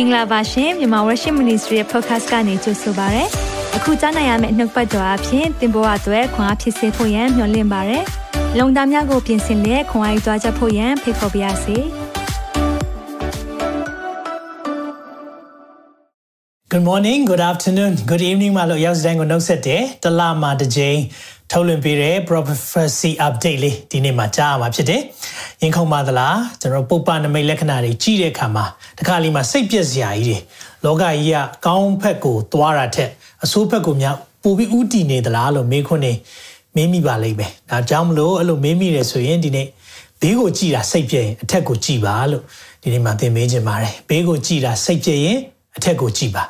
[0.00, 3.24] င်္ဂလာပါရှင်မြန်မာ Worship Ministry ရဲ့ podcast ကနေကြိုဆိုပါရစေ။
[3.76, 7.98] အခုကြားနိုင်ရမယ့်နှုတ်ပတ်တော်အဖြစ်သင်ပေါ်အပ်ွယ်ခွန်အားဖြစ်စေဖို့ယံမျှဝင့်ပါရစေ။
[8.58, 11.76] လုံတာများကိုပြင်ဆင်လက်ခွန်အားယူကြားချက်ဖို့ယံဖိတ်ခေါ်ပါရစေ။
[16.72, 20.98] Good morning, good afternoon, good evening မလို့ရောက်စတိုင်းကိုနှုတ်ဆက်တယ်။တလမှာတစ်ကြိမ်
[21.52, 25.00] ထုတ်လွှင့်ပေးတဲ့ prophecy update လေးဒီနေ့မှာကြားရမှာဖြစ်တယ်။
[25.62, 28.64] ရင်ခုန်ပါသလားကျွန်တော်ပုပ္ပနမိတ်လက္ခဏာတွေကြည့်တဲ့အခါမှာ
[28.98, 30.42] တခါလီမှာစိတ်ပြက်စရာကြီး
[30.84, 33.10] တွေလောကကြီးကကောင်းဖက်ကိုသွားတာထက်
[33.44, 36.12] အဆိုးဖက်ကိုများပိုပြီးဥတည်နေသလားလို့မေးခွန်းနေ
[36.74, 39.66] မေးမိပါလိမ့်မယ်။ဒါကြောင့်မလို့အဲ့လိုမေးမိတယ်ဆိုရင်ဒီနေ့
[40.20, 42.42] ဘေးကိုကြည့်တာစိတ်ပြက်ရင်အထက်ကိုကြည့်ပါလို့
[42.82, 45.38] ဒီနေ့မှာသင်မေးခြင်းပါတယ်။ဘေးကိုကြည့်တာစိတ်ပြက်ရင်
[45.78, 46.44] အထက်ကိုကြည့်ပါ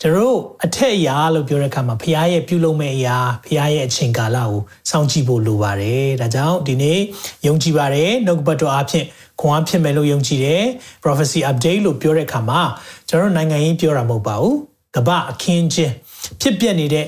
[0.00, 7.00] ကျွန်တော်တို့အထက်အရာလို့ပြောတဲ့အခါမှာဖခင်ရဲ့ပြုလုပ်မဲ့အရာဖခင်ရဲ့အချိန်ကာလကိုစောင့်ကြည့်ဖို့လိုပါတယ်ဒါကြောင့်ဒီနေ့
[7.46, 9.04] ယုံကြည်ပါတယ်နှုတ်ဘတ်တော်အဖြစ်
[9.40, 10.64] ခွန်အားဖြစ်မယ်လို့ယုံကြည်တယ်
[11.02, 12.60] prophecy update လို့ပြောတဲ့အခါမှာ
[13.08, 14.56] ကျွန်တော်နိုင်ငံရေးပြောတာမဟုတ်ပါဘူး
[14.94, 15.92] ကပ္ပအခင်းချင်း
[16.40, 17.06] ဖြစ်ပျက်နေတဲ့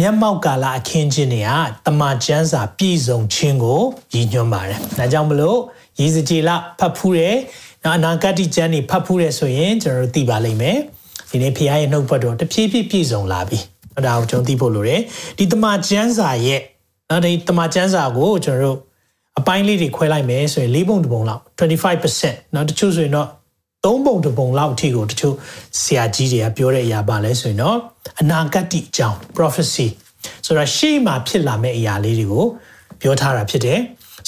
[0.00, 1.50] မျက်မှောက်ကာလအခင်းချင်းတွေက
[1.86, 3.80] တမန်ကျမ်းစာပြည့်စုံခြင်းကို
[4.14, 5.58] ရည်ညွှန်းပါတယ်ဒါကြောင့်မလို့
[6.00, 7.36] ရေစကြည်လဖတ်ဖူးတယ်
[7.84, 10.78] နော်အနာဂတ်ကျမ်းတွေဖတ်ဖူးရဆိုရင်ကျွန်တော်တို့သိပါလိမ့်မယ်
[11.30, 13.58] ဒီနေ့ဖခင်ရဲ့နှုတ်ဘတ်တော်တဖြည်းဖြည်းပြည့်စုံလာပြီ
[14.06, 15.00] ဒါကိုကျွန်တော်သိဖို့လိုတယ်
[15.38, 16.60] ဒီတမန်ကျမ်းစာရဲ့
[17.10, 18.78] နော်ဒီတမန်ကျမ်းစာကိုကျွန်တော်တို့
[19.38, 21.42] အပိုင်းလေးတွေခွဲလိုက်မယ်ဆိုရင်၄ပုံတစ်ပုံလောက်
[21.98, 23.28] 25%နော်တချို့ဆိုရင်တော့
[23.84, 25.34] သုံးပုံတစ်ပုံလောက်အထိကိုတချို့
[25.80, 27.78] ဆရာကြီးတွေကပြောတဲ့အရာပါလဲဆိုရင်တော့
[28.20, 29.86] အနာဂတ်အကြောင်း prophecy
[30.46, 32.44] ဆိုတာရှေ့မှာဖြစ်လာမယ့်အရာလေးတွေကို
[33.00, 33.78] ပြောထားတာဖြစ်တယ်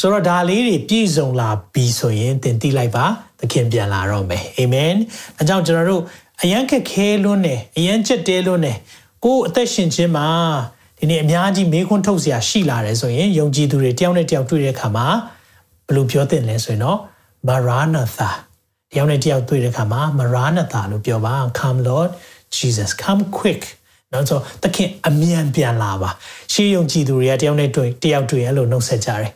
[0.01, 3.07] ဆိုတော့ဒါလေးတွေပြည့်စုံလာပြီဆိုရင်သင်သိလိုက်ပါ
[3.41, 4.95] သခင်ပြန်လာတော့မယ်အာမင်
[5.39, 6.03] အဲကြောင့်ကျွန်တော်တို့
[6.43, 8.77] အယံခက်ခဲလွန်းတယ်အယံချက်တဲလွန်းတယ်
[9.25, 10.29] ကိုယ်အသက်ရှင်ခြင်းမှာ
[10.99, 15.07] ဒီနေ့အများကြီးမေးခွန်းထုတ်စရာရှိလာတယ်ဆိုရင်ယုံကြည်သူတွေတယောက်နဲ့တယောက်တွေ့တဲ့အခါမှာ
[15.87, 16.99] ဘယ်လိုပြောသင့်လဲဆိုရင်တော့
[17.49, 18.31] မရာနာသာ
[18.93, 22.11] တယောက်နဲ့တယောက်တွေ့တဲ့အခါမှာမရာနာသာလို့ပြောပါ come lord
[22.57, 23.63] jesus come quick
[24.13, 26.11] နော်ဆိုသခင်အမြန်ပြန်လာပါ
[26.53, 29.33] ရှေးယုံကြည်သူတွေကတယောက်နဲ့တွေ့တယောက်တွေ့အဲ့လိုနှုတ်ဆက်ကြတယ်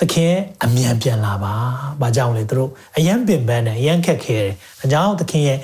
[0.00, 1.54] သခင်အမြန်ပြန်လာပါ။
[2.00, 5.58] ဘာကြောင့်လဲသူတို့အယံပင်ပန်းတယ်အယံခက်ခဲတယ်။ဒါကြောင့်သခင်ရဲ့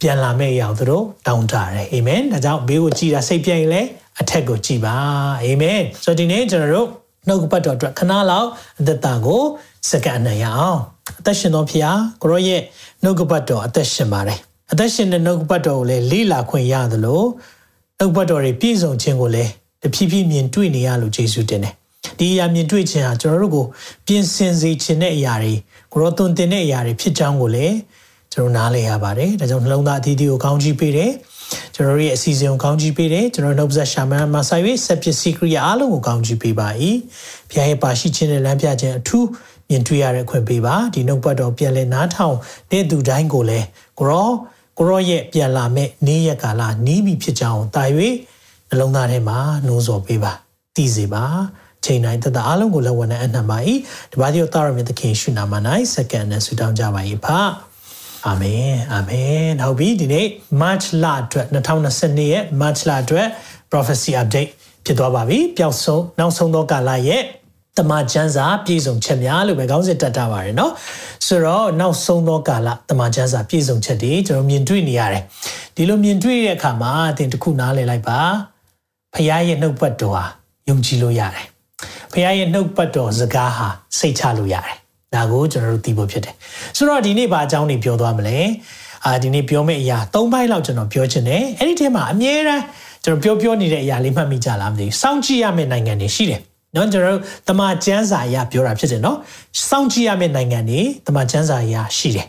[0.00, 3.88] ပြန်လာမယ့်အရာသူတို့တောင်းတတယ်။အာမင်။ဒါကြောင့်ဘေးကိုကြည်တာစိတ်ပြည့်ရင်လည်း
[4.20, 4.94] အထက်ကိုကြည်ပါ။
[5.42, 6.88] အာမင်။ဆိုတော့ဒီနေ့ကျွန်တော်တို့
[7.26, 8.48] နှုတ်ပတ်တော်အတွက်ခဏလောက်
[8.80, 9.42] အသက်တာကို
[9.90, 10.78] စကန်နိုင်အောင်။
[11.20, 12.62] အသက်ရှင်တော်ဖျားကိုရောရဲ့
[13.02, 14.38] နှုတ်ပတ်တော်အသက်ရှင်ပါတယ်။
[14.72, 17.22] အသက်ရှင်တဲ့နှုတ်ပတ်တော်ကိုလည်းလေးလာခွင့်ရသလို
[17.98, 19.50] နှုတ်ပတ်တော်တွေပြည့်စုံခြင်းကိုလည်း
[19.82, 21.74] တဖြည်းဖြည်းမြင်တွေ့နေရလို့ယေရှုတင်တယ်
[22.20, 23.66] ဒီအရာမြင်တွေ့ခြင်းဟာကျွန်တော်တို့ကို
[24.06, 25.54] ပြင်ဆင်စေခြင်းတဲ့အရာတွေ
[25.92, 27.76] ကိုရောသွန်သင်တဲ့အရာတွေဖြစ်ကြောင်းကိုလည်း
[28.32, 31.12] ကျွန်တော်နားလည်ရပါတယ်ဒါကြောင့်နှလုံးသားအသီးသီးကိုကောင်းချီးပေးတယ်
[31.74, 36.68] ကျွန်တော်ရဲ့အစီအစဉ်ကိုကောင်းချီးပေးတယ်ကျွန်တော်နှုတ်ဆက်ရှာမန်မဆိုင်ရေးဆက်ပစ္စည်းကရိယာအားလုံးကိုကောင်းချီးပေးပါ၏
[37.50, 39.26] ဘုရားရဲ့ပါရှိခြင်းနဲ့လမ်းပြခြင်းအထူး
[39.68, 42.36] မြင်တွေ့ရတဲ့ခွင့်ပေးပါဒီနှုတ်ပတ်တော်ပြန်လဲနားထောင်
[42.70, 43.66] တဲ့သူတိုင်းကိုလည်း
[43.98, 44.30] ကိုရော
[44.78, 47.84] ကိုရောရဲ့ပြန်လာမဲ့နေ့ရက်ကာလနီးပြီဖြစ်ကြောင်းတာ၍
[48.68, 50.32] နှလုံးသားထဲမှာနှိုးဆော်ပေးပါ
[50.74, 51.24] သိစေပါ
[51.85, 53.57] ချိန်တိုင်းတသက်အားလုံးကိုလက်ဝနဲ့အနှံပါ၏
[54.11, 55.53] ဒီပါးဒီကိုတာရမြတ်သခင်ရှုနာမ၌
[55.93, 57.27] စက္ကန့်နဲ့ဆုတောင်းကြပါ၏ဖ
[58.27, 60.27] အာမင်အာမင်နောက်ပြီးဒီနေ့
[60.61, 63.27] March လအတွက်2022ရဲ့ March လအတွက်
[63.71, 64.51] prophecy update
[64.85, 67.23] ဖြစ်သွားပါပြီပျောက်ဆုံးနောက်ဆုံးသောကာလရဲ့
[67.77, 70.71] တမန်ကျမ်းစာပြည့်စုံချက်များလို့ပဲခေါင်းစဉ်တက်တာပါတယ်เนาะ
[71.27, 75.23] ဆိုတော့နောက်ဆုံးသောကာလတမန်ကျမ်းစာပြည့်စုံချက်တွေကျွန်တော်မြင်တွေ့နေရတယ်
[75.75, 78.19] ဒီလိုမြင်တွေ့တဲ့အခါမှာအတင်တစ်ခုနားလည်လိုက်ပါ
[79.13, 80.23] ဖခင်ရဲ့နှုတ်ပတ်တော်ဟာ
[80.69, 81.45] ယုံကြည်လို့ရတယ်
[82.12, 83.68] ဖခင်ရဲ့နှုတ်ပတ်တော်စကားဟာ
[83.98, 84.76] စိတ်ချလို့ရတယ်
[85.14, 86.34] ဒါကိုကျွန်တော်တို့သိဖို့ဖြစ်တယ်
[86.76, 88.38] ဆိုတော့ဒီနေ့ဘာအကြောင်းတွေပြောသွားမလဲ
[89.06, 92.64] အာဒီနေ့ပြောမယ့်အရာ၃ပိုင်းလောက်ကျွန်တော်ပြောချင်တယ်အဲ့ဒီထဲမှာအမြဲတမ်း
[93.04, 96.40] ကျွန်တော်ပြောပြောနေတဲ့အရာလေးမှတ်မိကြလားမသိဘူးစောင့်ကြည့်ရမယ့်နိုင်ငံတွေရှိတယ်
[96.76, 99.18] နော်ကျွန်တော်တို့တမန်ကျမ်းစာအရပြောတာဖြစ်တယ်နော်
[99.68, 102.26] စောင့်ကြည့်ရမယ့်နိုင်ငံတွေတမန်ကျမ်းစာအရရှိတယ်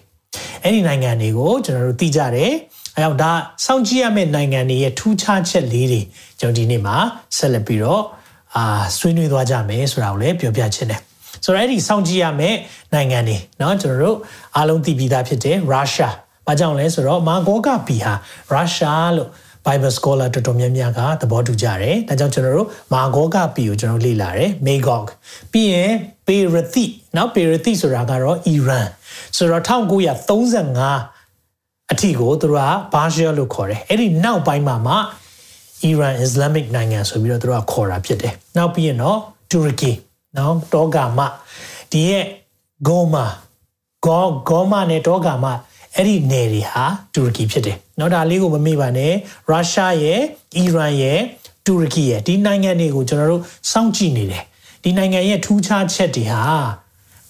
[0.63, 2.51] အဲ့ဒီနိုင်ငံတွေကိုကျွန်တော်တို့သိကြတယ်
[2.95, 3.31] အဲကြောင့်ဒါ
[3.65, 6.01] စောင့်ကြည့်ရမယ့်နိုင်ငံတွေရဲ့ထူးခြားချက်လေးတွေ
[6.39, 6.95] ကျွန်တော်ဒီနေ့မှာ
[7.37, 8.03] ဆက်လက်ပြီးတော့
[8.56, 8.64] အာ
[8.98, 11.00] ဆွေးနွေးသွားကြမယ်ဆိုတာကိုလည်းပြောပြချင်တယ်
[11.44, 12.56] ဆိုတော့အဲ့ဒီစောင့်ကြည့်ရမယ့်
[12.94, 14.18] နိုင်ငံတွေเนาะကျွန်တော်တို့
[14.56, 16.14] အားလုံးသိပြီးသားဖြစ်တယ်ရုရှား
[16.46, 18.14] ဘာကြောင့်လဲဆိုတော့မာဂောကပီဟာ
[18.52, 19.30] ရုရှားလို့
[19.66, 25.06] Bible scholar တော်တော်များများကသဘောတူကြတယ်။ဒါကြောင့်ကျွန်တော်တို့မာဂောကပီကိုကျွန်တော်လေ့လာတယ်။ Magog
[25.52, 25.92] ပြီးရင်
[26.26, 26.84] ပေရသိ
[27.16, 28.88] နော်ပေရသိဆိုတာကတော့အီရန်
[29.36, 32.62] ဆိုတော့1935အထိကိုသူတို့က
[32.94, 34.94] ဘာရှယ်လို့ခေါ်တယ်။အဲ့ဒီနောက်ပိုင်းမှာမှ
[35.84, 39.18] အီရန်အစ္စလာမစ်နိုင်ငံဆိုပြီးတော့သူတို့ကခေါ်တာဖြစ်တယ်။နောက်ပြီးရင်တော့
[39.50, 39.92] တူရကီ
[40.36, 41.20] နော်တောဂါမ
[41.92, 42.24] ဒီရဲ့
[42.86, 43.24] ဂေါမာ
[44.04, 45.46] ဂေါဂေါမာနဲ့တောဂါမ
[45.94, 46.84] အဲ့ဒီနယ်တွေဟာ
[47.14, 49.12] တူရကီဖြစ်တယ်။နော်ဒါလေးကိုမမေ့ပါနဲ့
[49.48, 50.20] ရုရှားရဲ့
[50.56, 51.18] အီရန်ရဲ့
[51.66, 54.42] တူရကီရဲ့ဒီနိုင်ငံတွေကိုကျွန်တော်တို့စောင့်ကြည့်နေတယ်။
[54.82, 56.42] ဒီနိုင်ငံရဲ့ထူးခြားချက်တွေဟာ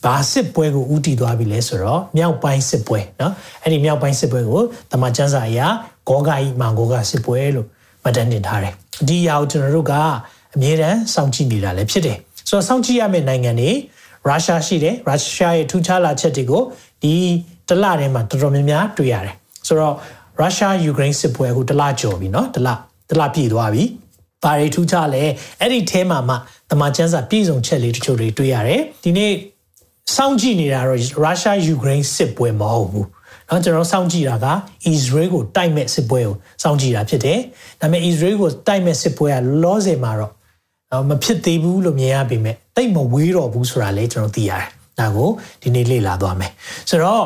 [0.05, 3.33] ဘာစစ်ပွဲကိုဥတီသွားပြီလဲဆိုတော့မြောက်ပိုင်းစစ်ပွဲเนาะ
[3.63, 4.63] အဲ့ဒီမြောက်ပိုင်းစစ်ပွဲကို
[4.93, 5.61] တမန်ကျမ်းစာအရ
[6.09, 7.67] ဂောဂဤမန်ဂောဂစစ်ပွဲလို့
[8.03, 8.75] မှတ်တမ်းတင်ထားတယ်
[9.09, 9.93] ဒီအရာကိုကျွန်တော်တို့က
[10.55, 13.71] အမြဲတမ်းစောင့်ကြည့်နေတာလည်းဖြစ်တယ်ဆိုတော့စောင့်ကြည့်ရမယ့်နိုင်ငံတွေ
[14.29, 16.63] ရုရှားရှိတယ်ရုရှားရဲ့ထူးခြားလာချက်တွေကို
[17.03, 17.15] ဒီ
[17.69, 19.35] တလထဲမှာတော်တော်များများတွေ့ရတယ်
[19.67, 19.95] ဆိုတော့
[20.39, 22.69] ရုရှားယူကရိန်းစစ်ပွဲအခုတလကျော်ပြီเนาะတလ
[23.11, 23.85] တလပြည့်သွားပြီ
[24.43, 25.23] ဘာတွေထူးခြားလဲ
[25.61, 26.35] အဲ့ဒီအဲမှာမှ
[26.71, 29.33] တမန်ကျမ်းစာပြည့်စုံချက်လေးတချို့တွေတွေ့ရတယ်ဒီနေ့
[30.17, 33.07] စောင့်ကြည့်နေတာတော့ရုရှားယူကရိန်းစစ်ပွဲမဟုတ်ဘူး
[33.52, 34.48] နော်ကျွန်တော်စောင့်ကြည့်တာက
[34.94, 37.40] Israel ကိုတိုက်မဲ့စစ်ပွဲကိုစောင့်ကြည့်တာဖြစ်တယ်
[37.82, 40.32] ဒါပေမဲ့ Israel ကိုတိုက်မဲ့စစ်ပွဲကလောစင်မှာတော့
[40.92, 44.68] နော်မဖြစ်သေးဘူးလို့မြင်ရပေမဲ့တိတ်မဝေးတော့ဘူးဆိုတာလည်းကျွန်တော်သိရတယ်
[45.00, 45.30] ဒါကို
[45.62, 46.52] ဒီနေ့လေ့လာသွားမယ်
[46.90, 47.24] ဆိုတော့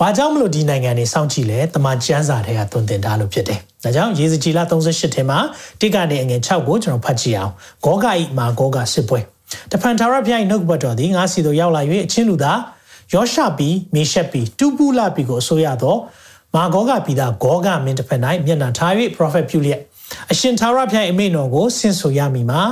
[0.00, 5.38] ဘာကြောင့်မလို့ဒီနိုင်ငံတွေစောင့်ကြည့်လဲတမန်ကျမ်းစာထဲကသွန်သင်ထားလို့ဖြစ်တယ်။ဒါကြောင့်ရေစကြည်လ38ထဲမှာ
[5.80, 7.52] တိကနေအငယ်6ကိုကျွန်တော်ဖတ်ကြည့်အောင်။
[7.84, 9.20] ဂောဂာဤမာဂောဂာစစ်ပွဲ။
[9.70, 12.58] တဖန်သာရဖျိုင်းနှုတ်ဘတ်တော်သည်ငါစီတို့ရောက်လာ၍အချင်းလူသား
[13.14, 15.96] ယောရှပီမေရှက်ပီတူပူလာပီကိုအစိုးရသော
[16.54, 19.80] မာဂောဂပီသားဂောဂမင်းတစ်ဖက်၌မျက်နှာထား၍ပရောဖက်ပြုလျက်
[20.32, 22.62] အရှင်ထာဝရဘုရား၏အမိန့်တော်ကိုဆင့်ဆိုရမည်မှာ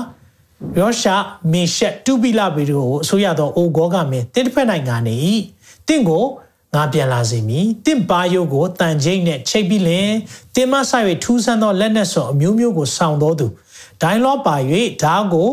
[0.78, 1.08] ယောရှ
[1.52, 5.14] မေရှက်တူပီလာပီတို့ကိုအစိုးရသောအိုဂောဂမင်းတစ်ဖက်၌ငါနေ၏
[5.88, 6.25] တင့်ကို
[6.75, 10.08] ငါပြန်လာစေမည်တင့်ပါယုတ်ကိုတန်ကျိတ်နဲ့ချိတ်ပြီးလင်
[10.54, 13.46] တင်မဆိုင်၍ထူးဆန်းသောလက်နက်စောအမျိုးမျိုးကိုဆောင်တော်သူ
[14.02, 14.56] ဒိုင်းလောပါ၍
[15.02, 15.48] ဓာကို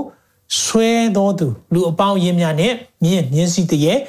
[0.64, 2.74] ဆွဲတော်သူလူအပေါင်းရင်းများနဲ့
[3.04, 4.00] မြင့်မြင့်စီတရဲ့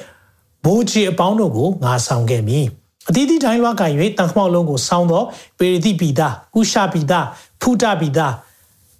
[0.64, 2.66] ဘိုးချီအပေါင်းတို့ကိုငါဆောင်ခဲ့မည်
[3.08, 3.82] အတီးတီးတိုင်းလွှားက၍
[4.18, 5.22] တန်ခမောက်လုံးကိုဆောင်းသော
[5.58, 7.20] ပေရတိပိတာကုရှာပိတာ
[7.60, 8.26] ဖုတပိတာ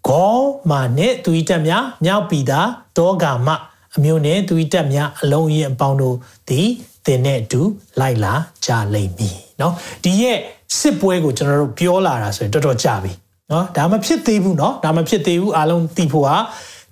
[0.08, 0.32] ဂေါ
[0.70, 2.60] မာနဲ့သူဤတက်များမြောက်ပိတာ
[2.96, 3.48] ဒေါဂါမ
[3.96, 6.16] အမျိုးနဲ့သူဤတက်များအလုံးရင်အပေါင်းတို့
[6.48, 6.68] သည်
[7.06, 7.60] တင်နဲ့အတူ
[8.00, 8.34] လိုက်လာ
[8.64, 9.72] ကြလိမ့်မည်เนาะ
[10.04, 10.38] ဒီရဲ့
[10.78, 13.12] စစ်ပွဲကိုကျွန်တော်တို့ပြောလာတာဆိုရင်တော်တော်ကြာပြီ
[13.50, 16.36] เนาะဒါမဖြစ်သေးဘူးเนาะဒါမဖြစ်သေးဘူးအားလုံးသိဖို့ဟာ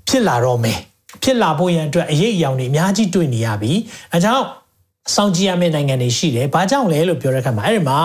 [0.09, 0.79] ဖြစ်လာတော့မယ်
[1.23, 3.73] ဖြစ်လာဖို့ရန်အတွက်အရေးအယောင်တွေအများကြီးတွေ့နေရပြီ
[4.13, 4.45] အဲကြောင့်
[5.16, 8.00] စောင့်ကြည့်ရမယ့်နိုင်ငံတွေရှိတယ်။ဘာကြောင့်လဲလို့ပြောတဲ့အခါမှာအဲ့ဒီမှာ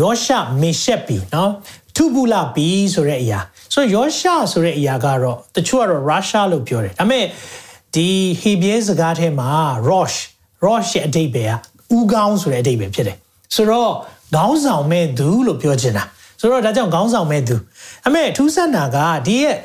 [0.00, 1.50] ယောရှမေရှက်ပီနော်
[1.96, 3.40] ထူပူလာပီဆိုတဲ့အရာ
[3.74, 7.24] ဆိုတော့ယောရှဆိုတဲ့အရာကတော့တချို့ကတော့ရုရှားလို့ပြောတယ်။ဒါပေမဲ့
[7.94, 8.08] ဒီ
[8.40, 9.50] ဟေဘရဲစကားထဲမှာ
[9.88, 10.16] rosh
[10.64, 11.54] rosh ရဲ့အဓိပ္ပာယ်
[11.90, 13.16] ကဥကောင်းဆိုတဲ့အဓိပ္ပာယ်ဖြစ်တယ်။
[13.54, 13.90] ဆိုတော့
[14.34, 16.04] ခေါင်းဆောင်မဲ့သူလို့ပြောချင်တာ။
[16.40, 17.56] ဆိုတော့ဒါကြောင့်ခေါင်းဆောင်မဲ့သူ။
[18.06, 19.56] အမေထူးဆန်းတာကဒီရဲ့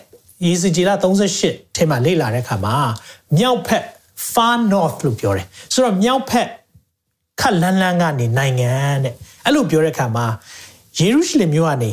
[0.46, 0.96] ရေစီဂျီလာ
[1.38, 2.76] 38ထဲမှာလေ့လာတဲ့အခါမှာ
[3.38, 3.86] မြောက်ဖက်
[4.32, 6.48] far north လို့ပြောတယ်ဆိုတော့မြောက်ဖက်
[7.42, 8.72] ခက်လန်းလန်းကနေနိုင်ငံ
[9.04, 9.14] တဲ့
[9.46, 10.26] အဲ့လိုပြောတဲ့အခါမှာ
[10.98, 11.92] ယေရုရှလင်မြို့ကနေ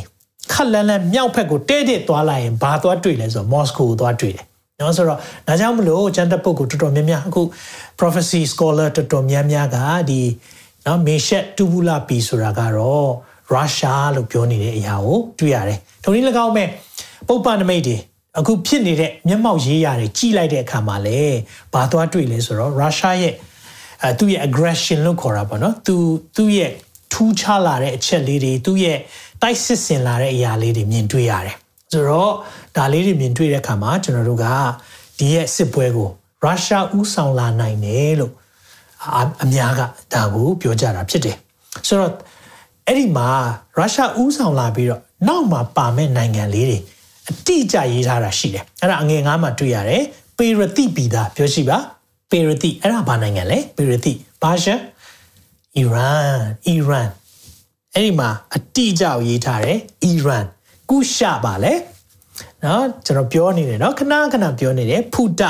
[0.52, 4.44] ခက်လန်းလန်းမြောက်ဖက်ကိုတဲတဲ့သွားလိုက်ရင်ဘာသွားတွေ့လဲဆိုတော့မော်စကိုကိုသွားတွေ့တယ်
[4.80, 7.42] နော်ဆိုတော့ဒါကြောင့်မလို့ကျန်တဲ့ပုဂ္ဂိုလ်တော်တော်များများအခု
[7.98, 9.76] prophecy scholar တော်တော်များများက
[10.10, 10.20] ဒီ
[10.86, 13.10] နော်မေရှက်တူဘူလာပီဆိုတာကတော့
[13.50, 16.68] ရုရှားလို့ပြောနေတဲ့အရာကိုတွေ့ရတယ်။ထုံနည်း၎င်းမဲ့
[17.28, 17.96] ပုပ္ပနမိတ်တွေ
[18.38, 21.20] အခုဖြစ်နေတဲ့မျက်မှောက်ရေးရာတွေကြီးလိုက်တဲ့အခါမှာလေ
[21.72, 23.34] ဘာသွားတွေ့လဲဆိုတော့ရုရှားရဲ့
[24.02, 25.96] အဲသူ့ရဲ့ aggression လို့ခေါ်တာပေါ့နော်။သူ
[26.36, 26.70] သူ့ရဲ့
[27.12, 28.98] ထူးခြားလာတဲ့အချက်လေးတွေသူ့ရဲ့
[29.42, 31.56] တိုက်စစ်ဆင်လာတဲ့အရာလေးတွေမြင်တွေ့ရတယ်။
[31.92, 32.32] ဆိုတော့
[32.76, 34.46] ဒါလေးတွေမြင်တွေ့တဲ့အခါမှာကျွန်တော်တို့က
[35.18, 36.08] ဒီရဲ့စစ်ပွဲကို
[36.42, 38.32] ရုရှားဥဆောင်လာနိုင်တယ်လို့
[39.42, 39.80] အများက
[40.14, 41.36] ဒါကိုပြောကြတာဖြစ်တယ်
[41.88, 42.12] ဆိုတော့
[42.86, 43.28] အဲ့ဒီမှာ
[43.76, 46.78] ရုရှားဥဆောင်လာပြီးတော့နောက်မှာပါမဲ့နိုင်ငံလေးတွေ
[47.30, 50.02] အတိအကျရေးထားတာရှိတယ်အဲ့ဒါအငယ်ငါးမှာတွေ့ရတယ်
[50.38, 51.78] ပေရတိပီတာပြောရှိပါ
[52.30, 54.74] ပေရတိအဲ့ဒါဘာနိုင်ငံလဲပေရတိဘာရှာ
[55.76, 57.08] အီရန်အီရန်
[57.94, 60.44] အဲ့ဒီမှာအတိအကျရေးထားတယ်အီရန်
[60.90, 61.74] ကုရှာပါလေ
[62.64, 65.42] နော်ကျွန်တော်ပြောနေတယ်နော်ခဏခဏပြောနေတယ်ဖူတ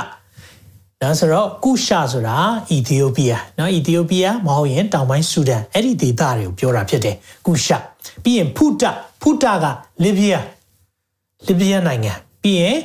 [1.03, 2.37] နော်ဆိုတော့ကုရှာဆိုတာ
[2.71, 7.17] အီသီယိုးပီးယားနော်အီသီယိုးပီးယားမဟုတ်ရင်တောင်ပိုင်းဆူဒန်အဲ့ဒီဒေသတွေကိုပြောတာဖြစ်တယ်
[7.47, 7.79] ကုရှာ
[8.23, 8.83] ပြီးရင်ဖူတ
[9.23, 9.65] ဖူတက
[10.05, 10.41] လီဘီယာ
[11.47, 12.79] လီဘီယာနိုင်ငံပြီးရင်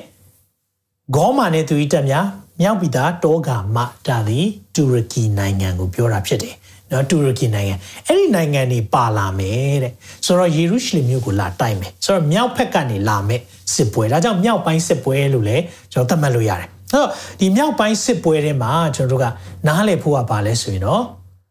[1.15, 2.25] ဂေါမာနဲ့သူဤတက်များ
[2.61, 4.45] မြောက်ပြည်သားတောဂါမဒါသည်
[4.75, 6.55] တူရကီနိုင်ငံကိုပြောတာဖြစ်တယ်
[6.91, 7.75] နော်တူရကီနိုင်ငံ
[8.07, 9.93] အဲ့ဒီနိုင်ငံတွေပါလာမယ်တဲ့
[10.25, 13.41] ဆိုတော့ယေရုရှလင်မြို့ကိုလာတိုက်မယ်ဆိုတော့မြောက်ဘက်ကနေလာမယ်
[13.75, 17.07] စစ်ပွဲဒါကြောင့်မြောက်ပိုင်းစစ်ပွဲလို့လည်းကျွန်တော်သတ်မှတ်လို့ရတယ်အဲ့တော့
[17.39, 19.25] ဒီမြောက်ပိုင်းစစ်ပွဲထဲမှာကျွန်တော်တို့က
[19.67, 21.03] နားလည်ဖို့ကပါလဲဆိုရင်တော့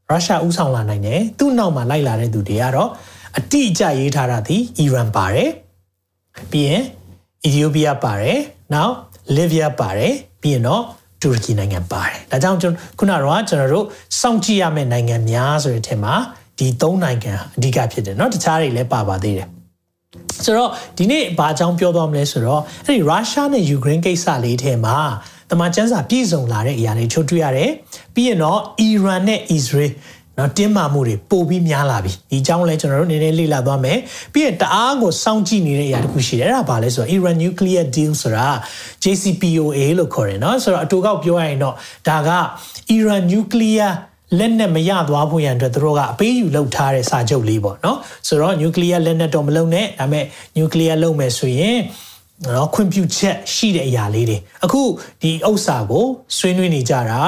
[0.09, 2.91] ရုရှားဥဆောင်လာနိုင်တယ်သူ့နောက်မှာလိုက်လာတဲ့သူတွေကတော့
[3.39, 5.51] အတိအကျရေးထားတာဒီအီရန်ပါတယ်
[6.52, 6.84] ပြီးရင်
[7.46, 8.40] အီသီယိုးပီးယားပါတယ်
[8.74, 8.94] နောက်
[9.36, 10.84] လီဗီးယားပါတယ်ပြီးရင်တော့
[11.22, 13.86] တူရကီနိုင်ငံပါတယ်ဒါကြောင့်ကျွန်ခုနကတော့ကျွန်တော်တို့
[14.20, 16.14] စောင့်ကြည့်ရမယ့်နိုင်ငံများဆိုတဲ့အထက်မှာ
[16.60, 19.48] ဒီ၃နိုင်ငံအဓိကဖြစ်တယ်เนาะတခြားတွေလည်းပါပါသေးတယ်
[20.46, 24.98] ဆိုတော့ဒီနေ့ဘာကြောင့်ပြောသွားမလဲဆိုတော့အဲ့ဒီရုရှားနဲ့ယူကရိန်းကိစ္စလေးထဲမှာ
[25.50, 27.72] တမန်ကျန်းစာပြည်စုံလာတဲ့အရာတွေချုပ်တွေ့ရတယ်
[28.14, 29.92] ပြီးရင်တော့အီရန်နဲ့အစ္စရေး
[30.39, 33.99] နော်တင်းမာမှုတွေပိုပြီးများလာပြီဒီအကြောင်းလဲကျွန်တော်တို့နည်းနည်းလေ့လာသွားမယ်
[34.33, 38.47] ပြီးရင်တအားကိုစောင့်ကြည့်နေတဲ့အရာတစ်ခုရှိတယ်အဲ့ဒါဘာလဲဆိုတော့ Iran nuclear deal ဆိုတာ
[39.03, 41.75] JCPOA လို့ခေါ်တယ်နော်ဆိုတော့အတူကောက်ပြောရရင်တော့
[42.09, 42.31] ဒါက
[42.97, 43.91] Iran nuclear
[44.39, 47.99] လက်နက်မရသွားဖို့ရန်အတွက်သူတို့ကအပေးယူလုပ်ထားတဲ့စာချုပ်လေးပေါ့နော်
[48.29, 50.25] ဆိုတော့ nuclear လက်နက်တော့မလုပ်နဲ့ဒါပေမဲ့
[50.59, 51.79] nuclear လုပ်မယ်ဆိုရင်
[52.55, 54.83] နော်ခွင့်ပြုချက်ရှိတဲ့အရာလေးတွေအခု
[55.23, 56.07] ဒီဥစ္စာကို
[56.39, 57.21] ဆွေးနွေးနေကြတာ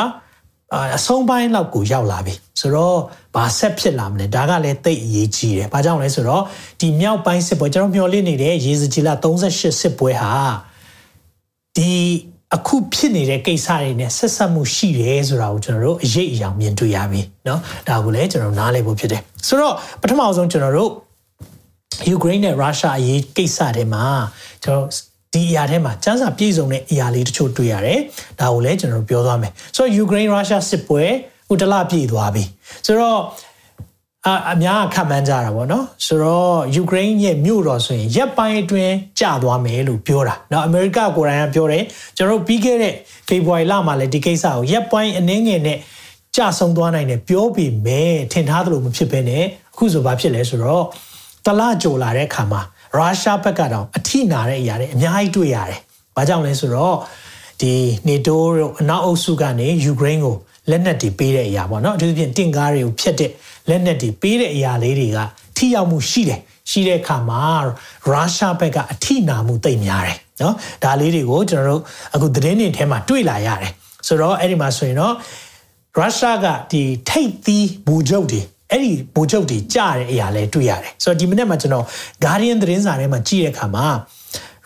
[0.95, 2.97] အဆုံးပိုင်းလောက်ကိုရောက်လာပြီဆိုတော့
[3.35, 6.43] ဘာဆက်ဖြစ်လာမလဲဒါကလည်းတိတ်အရေးကြီးတယ်။ဘာကြောင့်လဲဆိုတော့
[6.79, 10.33] ဒီမြောက်ပိုင်းစစ်ပွဲကျွန်တော်မျှော်လင့်နေတဲ့ရေစကြည်လ38စစ်ပွဲဟာ
[11.75, 11.91] ဒီ
[12.55, 20.91] အခုဖြစ်နေတဲ့ကိစ္စတွေနဲ့ဆက်ဆက်မှုရှိတယ်ဆိုတာကိုကျွန်တော်တို့အရေးအယောင်မြင်တွေ့ရပြီเนาะဒါကိုလည်းကျွန်တော်နားလည်ဖို့ဖြစ်တယ်ဆိုတော့ပထမအောင်ဆုံးကျွန်တော်တို့
[22.09, 24.05] ယူကရိန်းနဲ့ရုရှားအရေးကိစ္စတွေမှာ
[24.63, 24.87] ကျွန်တော်
[25.34, 27.98] ဒီအရာထဲမှာစမ်းစာပြည့်စုံတဲ့အရာလေးတချို့တွေ့ရတယ်။
[28.40, 31.04] ဒါကိုလည်းကျွန်တော်ပြောသွားမယ်။ဆိုတော့ Ukraine Russia စစ်ပွဲ
[31.48, 32.44] ခုတလပြည့်သွားပြီ။
[32.86, 33.20] ဆိုတော့
[34.26, 41.84] အာအများကခံမှန်းကြတာပေါ့နော်ဆိုတော့ Ukraine ရဲ့မြို့တော်ဆိုရင်ရပ်ပိုင်းအတွင်းကျသွားမယ်လို့ပြောတာ။နော်အမေရိကကိုယ်တိုင်ကပြောတယ်
[42.16, 42.94] ကျွန်တော်ပြီးခဲ့တဲ့
[43.28, 45.78] February လမှာလည်းဒီကိစ္စကိုရပ်ပိုင်းအနှင်းငယ်နဲ့
[46.36, 50.84] ကြဆုံသွားနိုင်တယ်ပြောပြီးမယ်ထင်ထားသလိုမဖြစ်ဘဲနဲ့အခုဆိုဘာဖြစ်လဲဆိုတော့
[51.46, 52.60] တလကြိုလာတဲ့အခါမှာ
[52.96, 55.78] ရုရှားဘက်ကတော့အထိနာတဲ့အရာတွေအများကြီးတွေ့ရတယ်။
[56.16, 56.96] ဘာကြောင့်လဲဆိုတော့
[57.60, 57.72] ဒီ
[58.08, 60.36] နေတိုးတို့အနောက်အုပ်စုကနေယူကရိန်းကို
[60.70, 63.30] လက်နက်တွေပေးတဲ့အရာပေါ့နော်အထူးသဖြင့်တင့်ကားတွေကိုဖျက်တဲ့
[63.68, 65.18] လက်နက်တွေပေးတဲ့အရာလေးတွေက
[65.56, 67.40] ထိရောက်မှုရှိတယ်ရှိတဲ့အခါမှာ
[68.08, 71.82] ရုရှားဘက်ကအထိနာမှုတိတ်များတယ်နော်ဒါလေးတွေကိုကျွန်တော်တို့
[72.14, 73.72] အခုသတင်းတွေထဲမှာတွေ့လာရတယ်
[74.06, 75.14] ဆိုတော့အဲ့ဒီမှာဆိုရင်တော့
[75.96, 78.40] ရုရှားကဒီထိတ်သီးဘူချုပ်တွေ
[78.70, 81.84] အဲ့ဒီဘူချုပ်တွေကြားတဲ့အရာလဲတွေ့ရတယ်ဆိုတော့ဒီမနေ့မှာကျွန်တော်
[82.24, 83.86] Guardian သတင်းစာထဲမှာကြည့်တဲ့အခါမှာ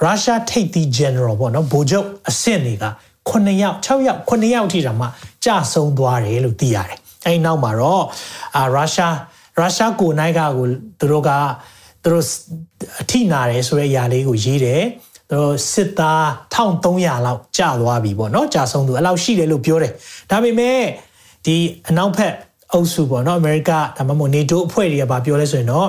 [0.03, 2.85] ရုရှားထိတ်သီး general ပေါ့နော်ဘူချုပ်အဆင့်တွေက
[3.29, 5.07] 9ယောက်6ယောက်9ယောက်ထိတောင်မှ
[5.45, 8.05] ကြဆုံးသွားတယ်လို့သိရတယ်အဲဒီနောက်မှာတော့
[8.57, 9.17] အာရုရှား
[9.59, 10.67] ရုရှားကိုနိုင်ကကို
[10.99, 11.31] သူတို့က
[12.03, 12.25] သူတို့
[13.03, 14.83] အထိနာတယ်ဆိုတဲ့အရာလေးကိုရေးတယ်
[15.29, 16.25] သူတို့စစ်သား
[16.55, 19.93] 1300လောက်ကြာသွားပြီပေါ့နော်ကြာဆုံးသူအဲ့လောက်ရှိတယ်လို့ပြောတယ်
[20.31, 20.81] ဒါပေမဲ့
[21.47, 21.57] ဒီ
[21.89, 22.35] အနောက်ဖက်
[22.73, 25.89] အုပ်စုပေါ့နော်အမေရိကဒါမှမဟုတ် NATO အဖွဲ့တွေကပြောလဲဆိုရင်တော့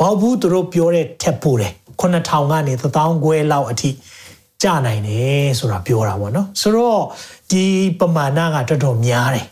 [0.00, 3.90] ဘာဘူးသူတို့ပြောတဲ့ထက်ပိုတယ်9000ကနေ1000ခွဲလောက်အထိ
[4.62, 7.00] ကြနိုင်တယ်ဆိုတာပြောတာပေါ့နော်ဆိုတော့
[7.50, 7.64] ဒီ
[7.98, 9.46] ပမာဏကတော်တော်များတယ်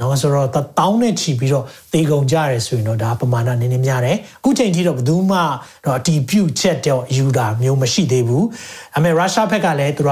[0.00, 5.38] နော်ဆိုတော့တောင်းနဲ့ချီပြီးတော့တေကုန်ကြရဲဆိုရင်တော့ဒါပမာဏနည်းနည်းများတယ်အခုချိန်ထိတော့ဘယ်သူမှ
[5.84, 8.46] တော့အတီးပြုတ်ချက်တော့ယူတာမျိုးမရှိသေးဘူး
[8.96, 10.10] အမေရုရှားဘက်ကလည်းသူက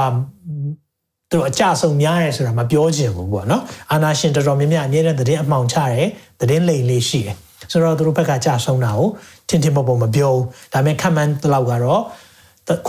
[1.33, 3.63] သူတို့အကြဆုံးများရဲဆိုတာမပြောချင်ဘူးပေါ့နော်
[3.93, 6.09] အာနာရှင်တော်တော်များများအမြဲတမ်းသတင်းအမှောင်ချတယ်
[6.41, 7.37] သတင်းလိမ်လေးရှိတယ်
[7.71, 9.09] ဆိုတော့သူတို့ဘက်ကကြဆုံးတာကို
[9.49, 12.03] ထင်ထင်ပေါ်ပေါ်မပြောဘူးဒါပေမဲ့ခံမှန်းတလောက်ကတော့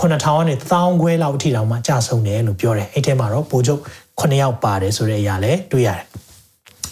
[0.00, 3.80] ကနေ1000ခွဲလောက်အထိတောင်မှကြဆုံးတယ်လို့ပြောတယ်အဲ့ထဲမှာတော့ပိုချုပ်
[4.20, 6.06] 9ယောက်ပါတယ်ဆိုတဲ့အရာလည်းတွေ့ရတယ်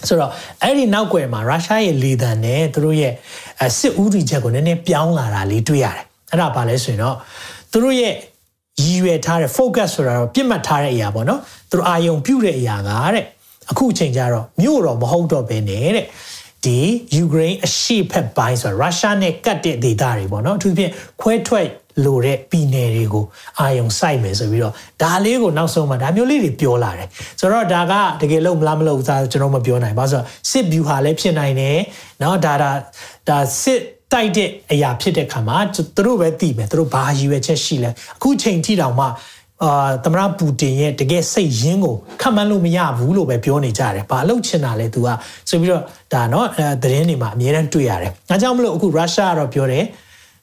[0.07, 0.31] ဆိုတော့
[0.61, 3.13] အဲ့ဒီနောက်ွယ်မှာရုရှားရဲ့လေသံနဲ့သူတို့ရဲ့
[3.77, 7.15] စစ်ဦးစီးချက်ကိုနည်းနည်းပြောင်းလာတာလေးတွေ့ရတယ်အဲ့ဒါဘာလဲဆိုရင်တော့
[7.71, 8.13] သူတို့ရဲ့
[8.82, 13.24] ရည်ရွယ်ထားတဲ့ focus ဆိုတာတော့ပြစ်မှတ်ထားတဲ့အရာပေါ့နော်သူတို့အာယုံပြုတ်တဲ့အရာကတဲ့
[13.70, 16.06] အခုအချိန်ကျတော့မြို့တော့မဟုတ်တော့ဘဲနဲ့တဲ့
[16.64, 16.78] ဒီ
[17.16, 21.66] ယူကရိန်းအရှေ့ဘက်ပိုင်းဆိုတော့ရုရှားနဲ့ကတ်တဲ့ဒေသတွေပေါ့နော်အထူးသဖြင့်ခွဲထွက်
[22.04, 23.24] လိုတဲ့ပြည်နယ်တွေကို
[23.58, 27.08] အာယုံစိုက်မယ်ဆိုပြီးတော့ဒါလေးကိုနောက်ဆုံးမှာဒါမျိုးလေးတွေပြောလာတယ်
[27.40, 31.78] ဆိုတော့ဒါကတကယ်လို့မလားမလို့သာကျွန်တော်မပြောနိုင်ပါဆိုတော့စစ်ဗျူဟာလည်းဖြစ်နိုင်တယ်
[32.20, 32.70] เนาะဒါဒါ
[33.28, 33.80] ဒါစစ်
[34.12, 39.06] တိုက်တဲ့အရာဖြစ်တဲ့ခါမှာသူတို့ပဲသိမယ်သူတို့ဘာရည်ရွယ်ချက်ရှိလဲအခုချိန်ထိတောင်မှ
[39.64, 45.08] အာသမရပူတင်ရဲ့တကယ်စိတ်ရင်းကိုခံမှန်းလို့မရဘူးလို့ပဲပြောနေကြတယ်။ဘာလို့ချင်တာလဲ तू က
[45.48, 45.82] ဆိုပြီးတော့
[46.12, 49.84] ဒါเนาะအဲသတင်းတွေမှာအများအားတွေ့ရတယ်။အဲကြောင့်မလို့အခုရုရှားကတော့ပြောတယ်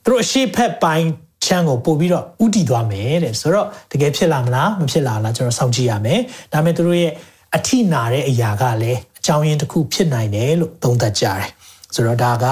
[0.04, 1.08] သူတို့အရှိဖက်ပိုင်း
[1.46, 6.20] ချမ်းကိုပို့ပြီးတော့ဥတီသွားမယ်တဲ့ဆိုတော့တကယ်ဖြစ်လာမလားမဖြစ်လာလားကျွန်တော်စောင့်ကြည့်ရမယ်
[6.54, 7.12] ဒါပေမဲ့သူတို့ရဲ့
[7.56, 11.46] အထိနာတဲ့အရာကလည်းအကြောင်းရင်းတစ်ခုဖြစ်နိုင်တယ်လို့သုံးသပ်ကြတယ်
[11.95, 12.47] ဆိုတော့ဒါက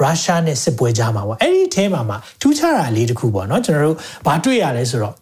[0.00, 3.96] ရုရှားနဲ့စစ်ပွဲကြားမှာပေါ့အဲ့ဒီအဲမှာမှာထူးခြားတာလေးတစ်ခုပေါ့နော်ကျွန်တော်တို့
[4.26, 5.14] ဘာတွေ့ရလဲဆိုတော့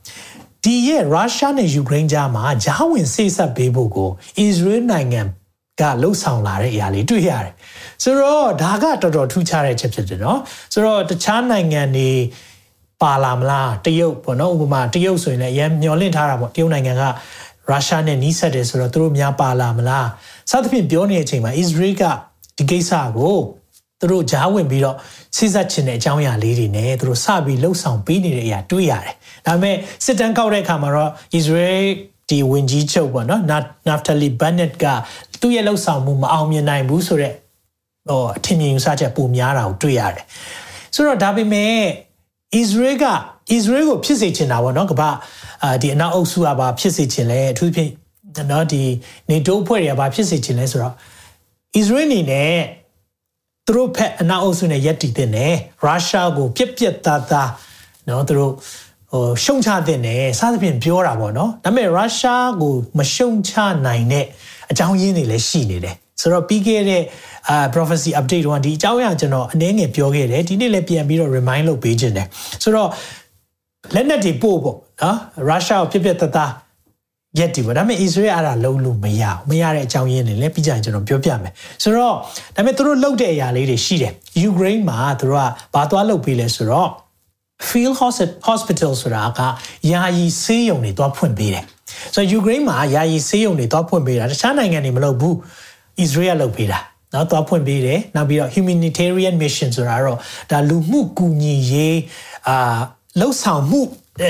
[0.65, 5.21] ဒီရဲ့ရုရှားနဲ့ယူကရိန်းကြားမှာဂျားဝင်စိတ်ဆက်ပေးဖို့ကိုအစ္စရေးနိုင်ငံ
[5.81, 7.53] ကလှုပ်ဆောင်လာတဲ့အရာလေးတွေ့ရတယ်
[8.03, 10.41] ဆိုတော့ဒါကတော်တော်ထူးခြားတဲ့ချက်ဖြစ်တယ်နော်
[10.73, 12.11] ဆိုတော့တခြားနိုင်ငံတွေ
[13.03, 17.03] ပါလာမလားတရုတ်ပေါ့နော်ဥပမာတရုတ်ဆိုရင်လည်းရမ်းမျောလင့်ထားတာပေါ့တရုတ်နိုင်ငံက
[17.71, 20.09] ရုရှားနဲ့နီးစပ်တယ်ဆိုတော့သူတို့များပါလာမလား
[20.51, 22.03] စသဖြင့်ပြောနေတဲ့အချိန်မှာအစ္စရေးက
[22.57, 23.37] ဒီကိစ္စကို
[24.01, 24.97] သူတို့ဂျားဝင်ပြီးတော့
[25.37, 29.15] စိစက်ချင်တဲ့အကြောင်းအရာလေးတွေနဲ့သူတို့စပြီးလှုပ်ဆောင်ပေးနေတဲ့အရာတွေ့ရတယ်
[29.47, 31.87] ဒါပေမဲ့စစ်တမ်းကောက်တဲ့အခါမှာတော့အစ္စရေး
[32.29, 33.43] ဒီဝင်ကြီးချုပ်ပေါ့နော်
[33.89, 34.85] နာဖတလီဘန်နက်က
[35.41, 37.37] သူ့ရဲ့လှုပ်ဆောင်မှုမအောင်မြင်နိုင်ဘူးဆိုတော့
[38.09, 40.25] ဟိုအထင်မြင်ယူဆချက်ပုံများတာကိုတွေ့ရတယ်
[40.95, 41.75] ဆိုတော့ဒါပေမဲ့ဣ
[42.53, 43.13] သရေလကဣ
[43.49, 45.11] သရေလကိုဖြစ်စေချင်တာပေါ့နော်ကမ္ဘာ
[45.63, 47.91] အာဒီအနောက်အုပ်စုကဘာဖြစ်စေချင်လဲအထူးဖြင့်
[48.51, 48.83] နော်ဒီ
[49.31, 50.95] နေတိုးဖွဲ့တွေကဘာဖြစ်စေချင်လဲဆိုတော့
[51.75, 52.55] ဣသရေလအနေနဲ့
[53.67, 57.51] သူတို့ဖက်အနောက်အုပ်စုနဲ့ယက်တည်တဲ့နယ်ရုရှားကိုပြက်ပြက်သားသား
[58.09, 58.53] နော်သူတို့
[59.13, 63.53] ဟိုရှုံချတဲ့နယ်စသဖြင့်ပြောတာပေါ့နော်ဒါပေမဲ့ရုရှားကိုမရှုံချ
[63.87, 64.25] နိုင်တဲ့
[64.71, 67.03] အကြောင်းရင်းတွေလည်းရှိနေတယ်ဆိုတော့ပြီးခဲ့တဲ့
[67.49, 72.27] အာ prophecy update တော့ဒီအကြောင်းအရာကျွန်တော်အနည်းငယ်ပြောခဲ့တယ်ဒီနေ့လည်းပြန်ပြီးတော့ remind လုပ်ပေးခြင်းတယ်
[72.63, 72.89] ဆိုတော့
[73.95, 76.51] လက်နက်တွေပို့ပေါ့နော်ရုရှားကိုပြက်ပြက်သားသား
[77.39, 82.15] ရက်တီပေါ့ဒါပေမဲ့ Israel အဲ့ဒါလုံးလို့မရဘူးမရတဲ့အကြောင်းရင်းတွေလည်းပြီးကြရင်ကျွန်တော်ပြောပြမယ်ဆိုတော့
[82.57, 84.13] ဒါပေမဲ့သူတို့လုပ်တဲ့အရာလေးတွေရှိတယ်
[84.51, 86.89] Ukraine မှာသူတို့ကဘာသွားလုပ်ပေးလဲဆိုတော့
[87.69, 87.97] field
[88.49, 89.41] hospital ဆိုတာက
[89.93, 91.65] ယာယီဆေးရုံတွေသွားဖွင့်ပေးတယ်
[92.15, 95.35] ဆိုတော့ Ukraine မှာယာယီဆေးရုံတွေသွားဖွင့်ပေးတာတခြားနိုင်ငံတွေမလုပ်ဘူး
[96.05, 96.79] Israel လုပ်ပေးတာ
[97.15, 100.19] နော်သွားဖွင့်ပေးတယ်နောက်ပြီးတော့ humanitarian mission ဆိုတာတော့
[100.51, 101.99] ဒါလူမှုကူညီရေး
[102.49, 102.57] အာ
[103.21, 103.81] လှုပ်ဆောင်မှု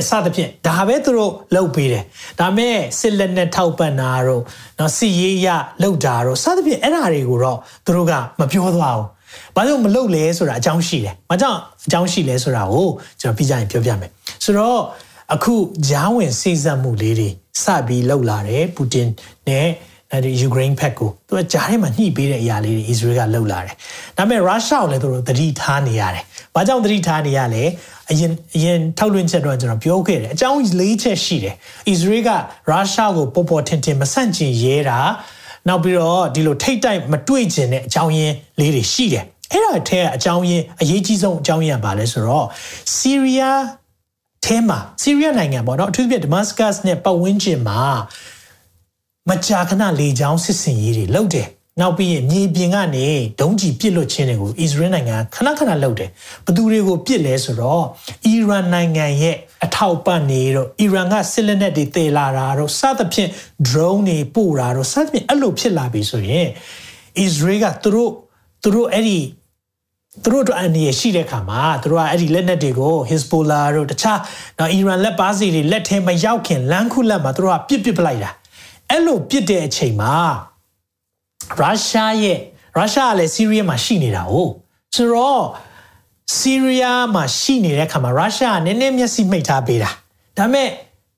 [0.08, 2.04] စသဖြင့်ဒါပဲသူတို့လုပ်ပေးတယ်
[2.40, 4.42] ဒါမဲ့စစ်လက်နဲ့ထောက်ပံ့တာတို့
[4.78, 5.48] နော်စီရေးရ
[5.82, 9.08] လုပ်တာတို့စသဖြင့်အဲ့ဓာတွေကိုတော့သူတို့ကမပြောသွားဘူး
[9.56, 12.88] ဘာလို့မလုပ်လဲဆိုတာအကြောင်းရှိတယ်။ဘာကြောင့်အကြောင်းရှိလဲဆိုတာကို
[13.20, 14.10] ကျွန်တော်ပြကြရင်ပြောပြမယ်။
[14.44, 14.80] ဆိုတော့
[15.34, 15.54] အခု
[15.88, 17.28] ဂျားဝင်စိစက်မှုလေးတွေ
[17.62, 19.08] စပြီးလှုပ်လာတယ်ပူတင်
[19.48, 19.68] နဲ့
[20.12, 23.74] အဲဒီယူကရိန်းဖက်ကိုသူကဂျားထဲမှာညှိပေးတဲ့အရာလေးတွေအစ္စရေးကလှုပ်လာတယ်။
[24.18, 26.22] ဒါပေမဲ့ရုရှားကိုလည်းသူတို့သတိထားနေရတယ်။
[26.54, 27.62] ဘာကြောင့်သတိထားနေရလဲ
[28.10, 31.54] အရင်အရင်ထုတ်လွှင့်ချက်တော့ကျွန်တော်ပြောခဲ့တယ်။အကြောင်း၄ချက်ရှိတယ်။
[31.88, 32.30] အစ္စရေးက
[32.70, 35.00] ရုရှားကိုပေါ်ပေါ်ထင်ထင်မဆန့်ကျင်ရဲတာ
[35.68, 42.46] နောက်ပြီးတော့ဒီလိုထိတ်တိုက်မတွေ့ကျင်တဲ့အကြောင်းရင်းလေးတွေရှိတယ်အဲ့ဒါထဲအကြောင်းရင်းအရေးကြီးဆုံးအကြောင်းရင်းပါလဲဆိုတော့
[42.94, 43.60] ဆီးရီးယား
[44.44, 47.80] ထဲမှာဆီးရီးယားနိုင်ငံပေါ့နော်အထူးသဖြင့်ဒမတ်စကတ်နဲ့ပတ်ဝန်းကျင်မှာ
[49.30, 51.48] မကြာခဏလေကြောင်းစစ်စင်ရေးတွေလုပ်တယ်
[51.80, 53.06] နောက်ပြီးရင်မြေပြင်ကနေ
[53.40, 56.10] ဒုံးကျည်ပစ်လွတ်ခြင်းတွေကိုအစ္စရေးနိုင်ငံခဏခဏလုပ်တယ်
[56.46, 57.84] ဘသူတွေကိုပစ်လဲဆိုတော့
[58.26, 63.30] အီရန်နိုင်ငံရဲ့အထောက်ပံ့နေတော့အီရန်ကစစ်လက်နက်တွေတည်လာတာတော့စသဖြင့်
[63.68, 66.48] drone တွေပို့တာတော့စသဖြင့်အဲ့လိုဖြစ်လာပြီဆိုရင်
[67.18, 68.10] အစ္စရေးကသူတို့
[68.62, 69.20] သူတို့အဲ့ဒီ
[70.24, 74.18] သူတို့အတွက်အန္တရာယ်ရှိတဲ့ခါမှာသူတို့ကအဲ့ဒီလက်နက်တွေကို Hezbollah တို့တခြား
[74.58, 78.30] နော်အီရန်လက်ပါစီတွေလက်ထဲမရောက်ခင်လမ်းခုလက်မှာသူတို့ကပြစ်ပစ်ပလိုက်တာ
[78.89, 80.15] အဲ့လိုပြစ်တဲ့အချိန်မှာ
[81.59, 82.39] ရုရှားရဲ့
[82.77, 84.33] ရုရှားကလည်းဆီးရီးယားမှာရှိနေတာ哦
[84.95, 85.43] ဆိုတော့
[86.37, 89.89] ဆီးရီးယားမှာရှိနေတဲ့ခါမှာရုရှားကနည်းနည်းမျက်စိမှိတ်ထားပေးတာ
[90.37, 90.69] ဒါပေမဲ့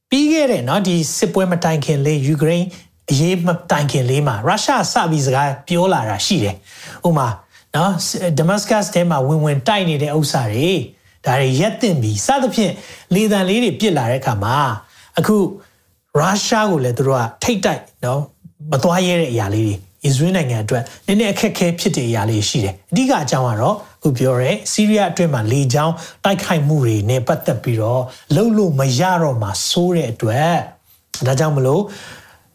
[0.09, 2.67] ပြီးခဲ့တဲ့เนาะဒီစစ်ပွဲမတိုင်ခင်လေးယူကရိန်း
[3.11, 6.55] အရေးမတိုင်ခင်လေးမှာရုရှားစပြီးစကားပြောလာတာရှိတယ်
[7.07, 7.27] ဥမာ
[7.75, 7.91] နော်
[8.37, 10.71] ဒမတ်စကတ်ထဲမှာဝင်ဝင်တိုက်နေတဲ့ဥစ္စာတွေ
[11.25, 12.73] ဒါတွေရက်တင်ပြီးစသဖြင့်
[13.13, 14.57] လေတံလေးတွေပြစ်လာတဲ့အခါမှာ
[15.17, 15.35] အခု
[16.18, 18.20] ရုရှားကိုလည်းသူတို့ကထိတ်တိုက်နော်
[18.70, 25.94] မသွားရဲတဲ့အရာလေးတွေအစ္စရေးနိုင်ငံအတွက်နည်းနည်းအခက်အခဲဖြစ်တဲ့အရာလေးရှိတယ်အဓိကအကြောင်းကတော့ခုပြောရဲစီးရီးယားအတွင်းမှာလေကြောင်း
[26.24, 28.02] တိုက်ခိုက်မှုတွေနဲ့ပတ်သက်ပြီးတော့
[28.34, 30.54] လှုပ်လို့မရတော့မှဆိုးတဲ့အတွက်
[31.26, 31.82] ဒါကြောင့်မလို့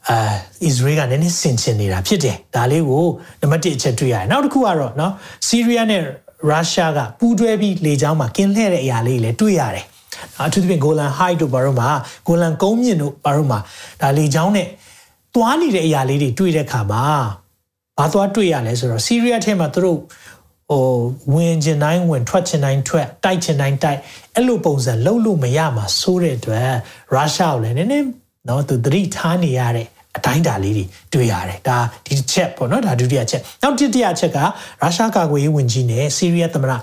[0.09, 0.17] အာ
[0.65, 3.05] အစ္စရေးကနည်းနည်းဆင်ခြင်နေတာဖြစ်တယ်ဒါလေးကို
[3.41, 5.13] နံပါတ်1အချက်တွေ့ရတယ်နောက်တစ်ခုကတော့နော်
[5.47, 6.01] စီးရီးယားနဲ့
[6.49, 9.85] ရုရှားကပူးတွဲပြီးလေကြောင်းမှာကင်းလှည့်တဲ့အရာလေးတွေလည်းတွေ့ရတယ်
[10.45, 11.89] အထူးသဖြင့်ဂိုလန်ဟိုက်တို့ဘာလို့မှာ
[12.27, 13.59] ဂိုလန်ကုန်းမြင့်တို့ဘာလို့မှာ
[14.01, 14.67] ဒါလေကြောင်းနဲ့
[15.35, 17.03] တွားနေတဲ့အရာလေးတွေတွေ့တဲ့အခါမှာ
[17.97, 19.97] ဘာသွားတွေ့ရလဲဆိုတော့ဆီးရီးယားထဲမှာသူတို့
[20.69, 20.85] ဟို
[21.33, 23.99] ဝင်ကျင်တိုင်းဝင်ထွက်ကျင်တိုင်းထွက်တိုက်ကျင်တိုင်းတိုက်
[24.35, 26.63] အဲ့လိုပုံစံလုံးလို့မရမှာစိုးတဲ့အတွက်
[27.13, 28.07] ရုရှားကိုလည်းနည်းနည်း
[28.47, 34.37] နော်သူသတိထားနေရတဲ့အတိုင်းတာလေးတွေတွေ့ရတယ်ဒါဒီတစ်ချက်ပေါ့နော်ဒါဒုတိယချက်နောက်တစ်တိယချက်က
[34.81, 36.73] ရုရှားကာကွယ်ရေးဝန်ကြီးနဲ့ဆီးရီးယားသမ္မတ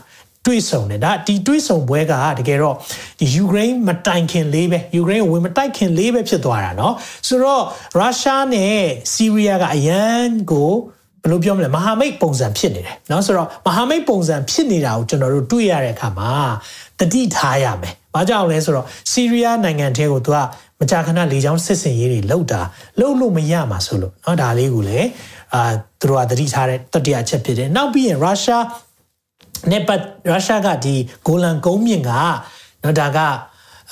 [0.45, 2.75] တွေ့ဆုံတယ်ဒါဒီတွေ့ဆုံပွဲကတကယ်တော့
[3.19, 6.93] ဒီယူကရိန်းမတိုင်ခင်လေးပဲယူကရိန်းကိုဝင်မတိုက်ခင်လေးပဲဖြစ်သွားတာเนาะ
[7.27, 7.63] ဆိုတော့
[7.97, 8.77] ရုရှားနဲ့
[9.13, 10.71] ဆီးရီးယားကအရန်ကို
[11.23, 16.31] ဘယ်လိုပြောမလဲမဟာမိတ်ပုံစံဖြစ်နေတယ်เนาะဆိုတော့မဟာမိတ်ပုံစံဖြစ်နေတာကိုကျွန်တော်တို့တွေ့ရတဲ့အခါမှာ
[16.99, 20.37] တတိထားရမယ်။ဘာကြောင့်လဲဆိုတော့ဆီးရီးယားနိုင်ငံထဲကိုသူက
[20.79, 22.61] မကြာခဏလေကြောင်းစစ်စင်ရေးတွေလှုပ်တာ
[22.99, 25.07] လှုပ်လို့မရမှာဆိုလို့เนาะဒါလေးကိုလည်း
[25.53, 25.61] အာ
[26.01, 28.63] သူတို့ကတတိထားတဲ့တတိယချက်ဖြစ်တယ်။နောက်ပြီးရင်ရုရှား
[29.70, 30.94] နဲ့ပတ်ရုရှားကဒီ
[31.26, 32.10] ဂိုလန်ကုန်းမြင့်က
[32.82, 33.18] နော်ဒါက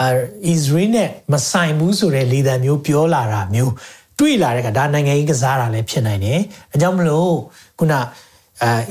[0.00, 0.06] အာ
[0.46, 3.72] အစ္စရေးနဲ့မဆိုင်ဘူးဆိုတဲ့လေသံမျိုးပြောလာတာမျိုး
[4.18, 6.40] တွေ့လာတဲ့ကဒါနိုင်ငံရေးကစားတာလည်းဖြစ်နိုင်တယ်။
[6.74, 7.32] အကြောင်းမလို့
[7.78, 8.00] ခုနအာ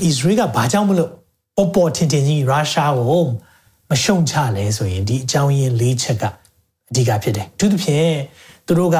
[0.03, 1.09] အစ္စရေးကဘာကြောင့်မလို့
[1.57, 3.23] ပေါ်ပေါ်ထင်ထင်ကြီးရုရှားကို
[3.89, 6.23] မရှုံချလဲဆိုရင်ဒီအကြောင်းရင်း၄ချက်က
[6.89, 8.11] အဓိကဖြစ်တယ်။သူတို့ဖြင့်
[8.65, 8.97] သူတို့က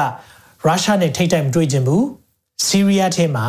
[0.66, 2.02] ရုရှားနဲ့ထိတ်တိုက်မတွေ့ကြဘူး။
[2.66, 3.46] ဆီးရီးယားထဲမှာ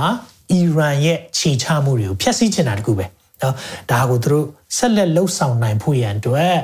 [0.52, 3.06] အီရန်ရဲ့ခြေချမှုတွေကိုဖျက်ဆီးချင်တာတခုပဲ။
[3.42, 3.55] နော်
[3.90, 4.44] ဒါကိုသူတို့
[4.77, 6.55] ဆက်လက်လှုပ်ဆောင်နိုင်ဖို့ရန်အတွက်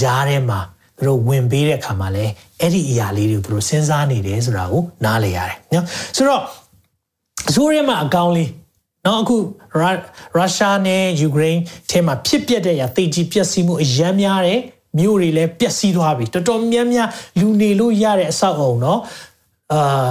[0.00, 0.60] ဂျားထဲမှာ
[0.98, 2.24] သူတို့ဝင်ပေးတဲ့အခါမှာလဲ
[2.60, 5.84] အဲ့ဒီအရာလေးတွေကိုသူတို့စဉ်းစားနေတယ်ဆိုတာကိုနားလည်ရတယ်နော်
[6.16, 6.42] ဆိုတော့
[7.48, 8.50] အစိုးရမှာအကောင်းလေး
[9.06, 9.36] နော်အခု
[10.36, 11.60] ရုရှားနဲ့ယူကရိန်း
[11.90, 14.60] ထဲမှာဖြစ်ပျက်တဲ့အရာသိကြီးပျက်စီးမှုအယမ်းများတယ်
[14.98, 17.08] မြို့တွေလည်းပျက်စီးသွားပြီတော်တော်များများ
[17.40, 18.98] လူနေလို့ရတဲ့အဆောက်အုံเนาะ
[19.72, 20.10] အာ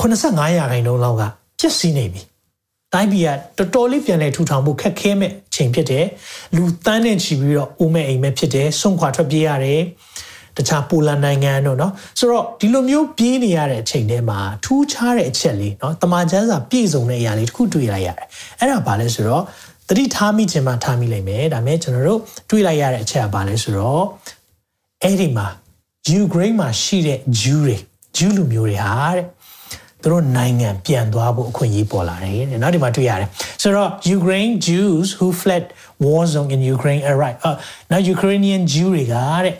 [0.00, 1.22] 85ရာခိုင်နှုန်းလောက်က
[1.60, 2.20] ပျက်စီးနေပြီ
[2.94, 6.06] တိုင်းပြည်ကတော်တော်လေးပြန်လည်ထူထောင်ဖို့ခက်ခဲမဲ့အချိန်ဖြစ်တယ်
[6.56, 9.82] လူတန်းနဲ့ချီပြီးတော့အိုးမဲ့အိမ်မဲ့ဖြစ်တယ်ဆုံးခွာထွက်ပြေးရတယ်
[10.56, 18.26] တခြားပိုလန်နိုင်ငံတို့เนาะဆိုတော့ဒီလိုမျိုးပြေးနေရတဲ့အချိန်ထဲမှာထူးခြားတဲ့အချက်လေးเนาะတမန်ကျမ်းစာပြည့်စုံတဲ့အရာလေးတစ်ခုတွေ့လိုက်ရတယ်
[18.60, 19.42] အဲ့ဒါဘာလဲဆိုတော့
[19.88, 24.04] တတိထားမိခြင်းမှထားမိလိမ့်မယ်ဒါပေမဲ့ကျွန်တော်တို့တွေ့လိုက်ရတဲ့အချက်ကဘာလဲဆိုတော့
[25.02, 25.46] အဲ့ဒီမှာ
[26.10, 27.76] ယူကရိန်းမှာရှိတဲ့ဂျူးတွေ
[28.16, 29.26] ဂျူးလူမျိုးတွေဟာတဲ့
[30.02, 33.28] သူတို့နိုင်ငံပြန်သွားဖို့အခွင့်အရေးပေါ်လာတယ်တဲ့နောက်ဒီမှာတွေ့ရတယ်
[33.62, 35.64] ဆိုတော့ Ukraine Jews who fled
[36.04, 37.56] war zone in Ukraine arrived အော်
[37.90, 39.54] နောက် Ukrainian Jew တွေကတဲ့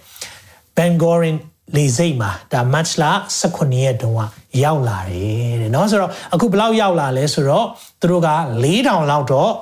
[0.76, 1.36] Bengorin
[1.76, 3.10] လေစိတ်မှာဒါ match လာ
[3.48, 4.20] 18ရက်တုန်းက
[4.62, 7.66] ရောက်လာတယ်တဲ့เนาะဆိုတော့အခုဘယ်လောက်ရောက်လာလဲဆိုတော့
[8.00, 8.30] သူတို့က
[8.64, 9.52] 4000လောက်တော့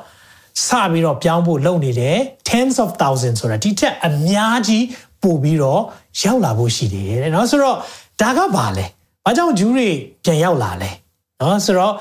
[0.67, 4.85] စပြီးတော့ပြောင်းဖို့လုပ်နေတယ် tens of thousands ဆိုတာဒီထက်အများကြီး
[5.23, 5.83] ပို့ပြီးတော့
[6.23, 7.77] ရောက်လာဖို့ရှိတယ်တဲ့เนาะဆိုတော့
[8.21, 8.87] ဒါကဘာလဲ
[9.27, 9.89] ဘာကြောင့်ဂျူးတွေ
[10.25, 10.91] ပြန်ရောက်လာလဲ
[11.39, 11.95] เนาะဆိုတော့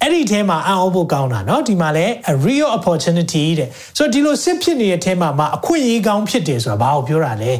[0.00, 7.52] အဲ့ဒီထဲမှာအံ့ဩဖို့ကောင်းတာเนาะဒီမှာလဲ a real opportunity တဲ့ဆိုတော့ဒီလိုစစ်ဖြစ်နေတဲ့ထဲမှာမှာအခွင့်အရေးကောင်းဖြစ်တယ်ဆိုတာဘာကိုပြောတာလဲ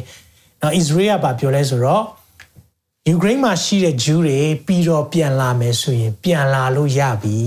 [0.59, 2.03] เนาะ Israel ကပြောလဲဆိုတော့
[3.09, 7.37] ယူကရိန်းမှာရှိတဲ့ဂျူးတွေပြီးတော့ပြန်လာမယ်ဆိုရင်ပြန်လာလို့ရပြီ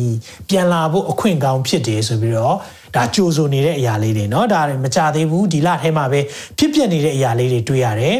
[0.49, 2.57] ပြန်လာဖို့အခွင့်ကောင်းဖြစ်တယ်ဆိုပြီးတော့
[2.95, 6.21] ဒါကြိုးဆိုနေတဲ့အရာလေးတွေเนาะဒါတွေမကြသေးဘူးဒီလထဲမှာပဲ
[6.59, 8.17] ဖြစ်ပျက်နေတဲ့အရာလေးတွေတွေ့ရတယ်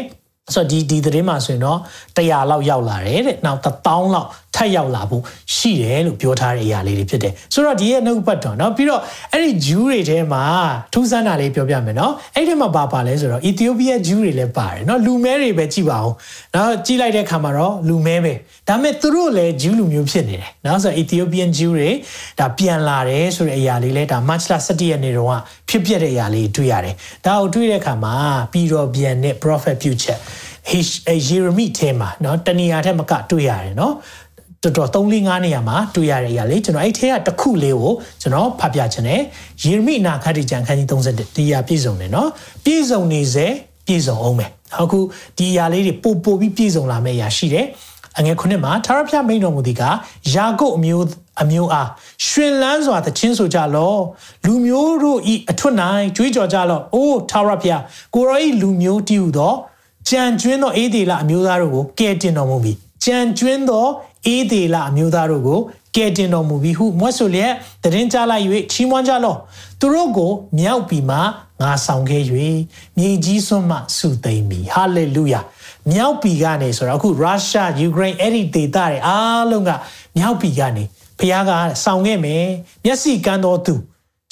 [0.52, 1.78] ဆိုတော့ဒီဒီသတင်းမှာဆိုရင်တော့
[2.16, 5.23] 100လောက်ရောက်လာတယ်တဲ့နောက်1000လောက် ထပ်ရောက်လာဖို့
[5.55, 9.01] ရှိတယ်လို့ပြောထားတဲ့အရာလေးတွေဖြစ်တယ်ဆိုတော့ဒီရဲ့နှုတ်ပတ်တော်เนาะပြီးတော့
[9.33, 10.43] အဲ့ဒီဂျူးတွေထဲမှာ
[10.93, 16.15] ထူးဆန်းတာလေးပြောပြမယ်เนาะအဲ့ဒီမှာပါပါလဲဆိုတော့အီသီယိုးပီးယားဂျူးတွေလည်းပါတယ်เนาะလူမဲတွေပဲကြည့်ပါအောင်
[16.53, 18.33] เนาะကြည့်လိုက်တဲ့အခါမှာတော့လူမဲပဲ
[18.67, 21.89] ဒါပေမဲ့သူတို့လည်းဂျူးလူမျိုးဖြစ်နေတယ်เนาะဆိုတော့ Ethiopian Jew တွေ
[22.39, 28.15] ဒါပြန်လာတယ်ဆိုတဲ့အရာလေးလဲဒါ March 17ရက်နေ့တုန်းကဖြစ်ပျက်တဲ့အရာလေးတွေ့ရတယ်ဒါကိုတွေ့တဲ့အခါမှာ
[28.51, 30.19] ပြီးတော့ပြန်တဲ့ prophet ပြုချက်
[30.69, 33.93] ယေရမိထဲမှာเนาะတနေရာထဲမှာကတွေ့ရတယ်เนาะ
[34.64, 39.20] တော်တော်3 4 5နေရာမှာတွေ့ရတဲ့အရာလေးကျွန်တော်အဲ့ထဲကတစ်ခုလေးကိုကျွန်တော်ဖတ်ပြချင်တယ်
[39.62, 42.28] ယေရမိနာခတိကျမ်းခန်းကြီး31ဒီရာပြည့်စုံတယ်နော်
[42.64, 43.46] ပြည့်စုံနေစေ
[43.86, 44.50] ပြည့်စုံအောင်မယ်
[44.80, 44.98] အခု
[45.38, 47.66] ဒီအရာလေးတွေပို့ပို့ပြီးပြည့်စုံလာမယ့်အရာရှိတယ်
[48.18, 49.82] အငယ်ခုနှစ်မှာထာရဖျားမိန်တော်မူသည်က
[50.34, 51.06] ယာကုပ်အမျိုး
[51.42, 51.88] အမျိုးအား
[52.26, 53.94] ရှင်လန်းစွာသချင်းဆိုကြလော
[54.46, 57.82] လူမျိုးတို့ဤအထွတ်နိုင်ကြွေးကြော်ကြလောအိုးထာရဖျား
[58.14, 59.54] ကိုရောဤလူမျိုးတည်ဟူသော
[60.08, 62.72] ကြံကျွင်းသောအေးဒီလာအမျိုးသားတို့ကိုကဲတင်တော်မူပြီ
[63.04, 63.86] ကြံကျွင်းသော
[64.26, 65.60] အေးဒေလအမျိုးသားတို့ကို
[65.96, 69.38] ကဲတင်တော်မူပြီဟုမွတ်ဆိုလျက်တရင်ကြားလိုက်၍ချီးမွမ်းကြလော့
[69.80, 71.16] သူတို့ကိုမြောက်ပြီးမှ
[71.62, 72.22] ငါဆောင်ခဲ့၍
[72.98, 75.40] မြေကြီးစွန်းမှစုသိမ့်ပြီဟာလေလုယာ
[75.90, 79.70] မြောက်ပြည်ကနေဆိုတော့အခုရုရှားယူကရိန်းအဲ့ဒီဒေသတွေအားလုံးက
[80.16, 80.84] မြောက်ပြည်ကနေ
[81.18, 81.50] ဖခင်က
[81.84, 82.44] ဆောင်ခဲ့မယ်
[82.84, 83.74] မျက်စိကန်းတော်သူ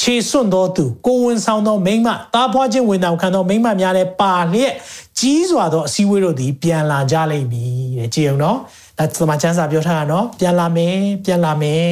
[0.00, 4.74] ခြေစွန့်တော်သူကိုဝင်ဆောင်သောမိမတားဖွားခြင်းဝင်တော်ခံသောမိမများလည်းပါလျက်
[5.18, 8.59] ကြီးစွာသောအစည်းအဝေးတို့သည်ပြန်လာကြလိမ့်မည်တဲ့ကြည်အောင်နော်
[8.98, 11.87] ဒါသမာချမ်းစာပြောထားတာနော်ပြန်လာမယ်ပြန်လာမယ်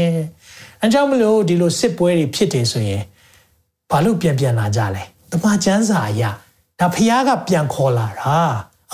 [0.83, 3.03] အဲကြောင့်မလို့ဒီလိုစစ်ပွဲတွေဖြစ်တယ်ဆိုရင်
[3.91, 6.31] ဘာလို့ပြန်ပြန်လာကြလဲသမာချမ်းစာအရာ
[6.81, 8.37] ဒါဖခင်ကပြန်ခေါ်လာတာ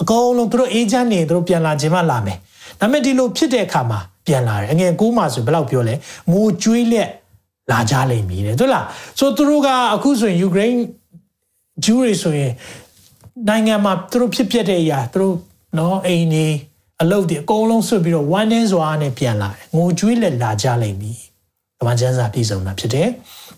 [0.00, 2.38] အကုန်လုံးသူတို့အေဂျင့်နေသူတို့ပြန်လာခြင်းမှလာမယ်
[2.80, 5.94] ဒါပေမဲ့ဒီလိုဖြစ်တဲ့အခါမှာပြန်လာတယ်အငယ်ကိုးမှဆိုဘယ်လောက်ပြောလဲ
[6.32, 7.10] ငိုကြွေးလက်
[7.70, 8.86] လာကြလိမ့်မည်တဲ့ဟုတ်လား
[9.18, 10.78] ဆိုသူတို့ကအခုဆိုရင်ယူကရိန်း
[11.84, 12.52] ဂျူးတွေဆိုရင်
[13.48, 15.34] နိုင်ငံမှာသူတို့ဖြစ်ပျက်တဲ့အရာသူတို့
[15.78, 16.46] နော်အိမ်နေ
[17.02, 21.18] အလုပ်တွေအကုန်လုံးဆွတ်ပြီးတော့ဝမ်းနည်းစွာနဲ့ပြန်လာတယ်ငိုကြွေးလက်လာကြလိမ့်မည်။
[21.78, 23.08] ဓမ္မကျမ်းစာပြည်စုံတာဖြစ်တယ်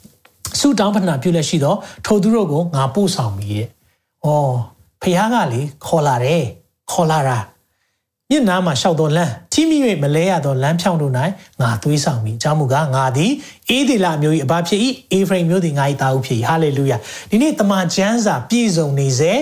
[0.58, 3.66] ။ဆုတောင်းပတနာပြုလက်ရှိတော့ထိုသူတို့ကိုငါပို့ဆောင်ပြီတဲ့။
[4.26, 4.28] ဩ
[5.02, 6.44] ဖခင်ကလေခေါ်လာတယ်
[6.92, 7.38] ခေါ်လာတာ
[8.30, 11.12] မျက်နှာမှာရှောက်တော်လမ်းထိမိ၍မလဲရသောလမ်းဖြောင်းတို့၌
[11.60, 13.32] ငါသွေးဆောင်ပြီအကြောင်းမူကားငါသည်
[13.68, 14.80] အေးဒီလာမျိုး၏အဘဖြစ်၏
[15.12, 16.96] အေဖရိမ်မျိုးသည်ငါ၏သားဟုဖြစ်၏ဟာလေလုယာ
[17.30, 19.32] ဒီနေ့တမန်ကျမ်းစာပြည့်စုံနေစေ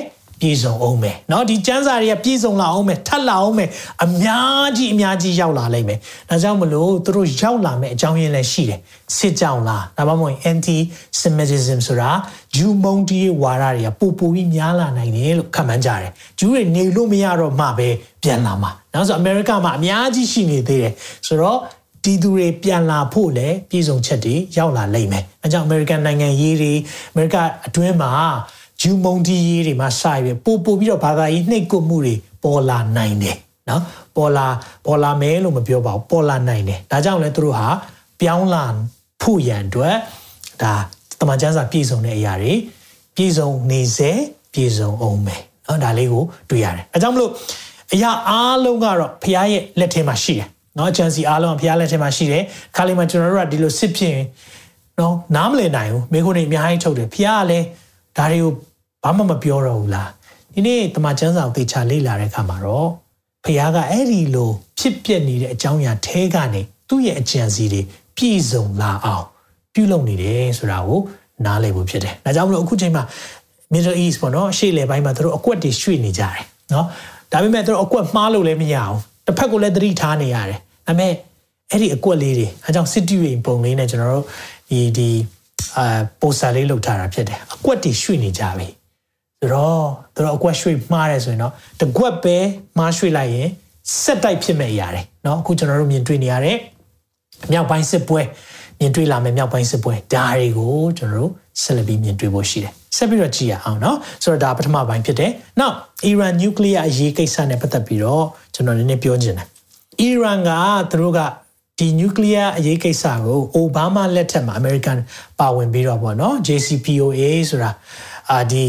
[0.41, 3.69] ပြည့်စုံအောင်မယ်เนาะဒီကျမ်းစာတွေကပြည့်စုံလာအောင်မယ်ထပ်လာအောင်မယ်
[4.03, 8.79] အများကြီးအများကြီးရောက်လာလိမ့်မယ်ဒါကြောင့်မလို့သူတို့ရောက်လာမယ်အကြောင်းရင်းလည်းရှိတယ်
[9.17, 10.77] စစ်ကြောင်လားဒါမှမဟုတ် anti
[11.21, 12.09] semitism ဆိုတာ
[12.55, 17.89] ဂျူးမုန်တီးဝါဒတွေကပူပူပြီးများလာနိုင်တယ်လို့ခန့်မှန်းကြတယ်ဂျူးတွေနေလို့မရတော့မှပဲ
[18.23, 20.93] ပြန်လာမှာနောက်ဆိုအမေရိကမှာအများကြီးရှိနေသေးတယ်
[21.27, 21.59] ဆိုတော့
[22.03, 26.73] ဒီသူတွေပြန်လာဖို့လည်းပြည်စုံချက်တွေရောက်လာလိမ့်မယ်အဲကြောင့် American နိုင်ငံရေးတွေ
[27.13, 28.11] America အတွင်းမှာ
[28.80, 33.36] ဂျူးမုန်တီရေးတွေမှာစရပို့ပို့ပြီးတော့ဘာသာရေးနှိပ်ကွပ်မှုတွေပေါ်လာနိုင်တယ်
[33.68, 33.82] နော်
[34.16, 34.46] ပေါ်လာ
[34.86, 37.66] ပေါ်လာမဲလို့မပြောပါဘူးပေါ်လာနိုင်တယ်ဒါကြောင့်လဲသူတို့ဟာ
[38.20, 38.64] ပြောင်းလာ
[39.22, 39.96] ဖို့ရန်အတွက်
[40.62, 40.74] ဒါ
[41.20, 42.52] တမန်ကျမ်းစာပြည့်စုံတဲ့အရာတွေ
[43.16, 44.10] ပြည့်စုံနေစေ
[44.52, 47.30] ပြည့်စုံအောင်မယ်နော်ဒါလေးကိုတွေ့ရတယ်အဲကြောင့်မလို့
[47.94, 52.42] အရာအားလုံးကတော့ဖခင်ရဲ့လက်ထဲမှာရှိတယ်နော်ချန်စီအားလုံးကဖခင်လက်ထဲမှာရှိတယ်
[52.76, 54.16] ခါလေးမှာကျွန်တော်တို့ကဒီလိုစစ်ဖြစ်
[54.98, 57.66] နော်နားမလည်နိုင်ဘူးမိခုနေအများကြီးထုတ်တယ်ဖခင်ကလည်း
[58.16, 58.52] ဒါတွေကို
[59.04, 60.10] ဘာမှမပြောတော့ဘူးလား
[60.54, 62.88] ဒီနေ့တမန်ကျမ်းစာကိုသေချာလေ့လာတဲ့အခါမှာတော့
[63.44, 67.80] ဖခင်ကအဲ့ဒီလိုဖြစ်ပျက်နေတဲ့အကြောင်းအရာထဲကနေသူ့ရဲ့အကြံစီတွေ
[68.16, 69.24] ပြည့်စုံလာအောင်
[69.74, 71.00] ပြုလုပ်နေတယ်ဆိုတာကို
[71.44, 73.04] နားလည်ဖို့ဖြစ်တယ်ဒါကြောင့်မလို့အခုချိန်မှာ
[73.72, 76.86] Middle East ပေါ့နော်အရှေ့လေပိုင်းမှာသူတို့အကွက်တွေရွှေ့နေကြတယ်နော်
[77.32, 81.12] ဒါပေမဲ့သူတို့အကွက်မှားလို့လည်းမရအောင်တစ်ဖက်ကလည်းသတိထားနေရတယ်ဒါပေမဲ့
[81.70, 84.26] အဲ့ဒီအကွက်လေးတွေအဲကြောင့် city ရင်ပုံလေးနဲ့ကျွန်တော်တို့
[84.70, 85.08] ဒီဒီ
[85.77, 88.67] အာပိုစတာလေးလောက်ထားတာဖြစ်တယ်အကွက်တွေရွှေ့နေကြပြီ
[89.39, 89.85] ဆိုတော့
[90.15, 92.37] သူတို့အကွက်ရွှေ့မှားတယ်ဆိုရင်တော့တကွက်ပဲ
[92.77, 93.47] မှားရွှေ့လိုက်ရင်
[94.01, 96.57] စက်တိုက်ဖြစ်မဲ့ရတယ်เนาะအခုကျွန်တော်တို့မြင်တွေ့နေရတဲ့
[97.51, 98.21] မြောက်ပိုင်းစစ်ပွဲ
[98.79, 109.47] မြင်တွေ့လာမယ့်မြောက်ပိုင်းစစ်ပွဲဒါတွေကိုကျွန်တော်တို့ဆက်လက်ပြီးမြင်တွေ့ဖို့ရှိတယ်ဆက်ပြီးတော့ကြည့်ရအောင်เนาะဆိုတော့ဒါပထမပိုင်းဖြစ်တယ်နောက်အီရန်နျူကလ িয়ার အရေးကိစ္စနဲ့ပတ်သက်ပြီးတော့ကျွန်တော်နည်းနည်းပြောချင်တယ်
[109.99, 110.49] အီရန်က
[110.91, 111.19] သူတို့က
[111.78, 115.00] ဒီနျူကလ িয়ার အရေးကိစ္စကိုအိုဘားမားလက်ထက်မှာအမေရိကန်
[115.38, 117.70] ပါဝင်ပြီးတော့ပေါ့နော် JCPOA ဆိုတာ
[118.30, 118.66] အာဒီ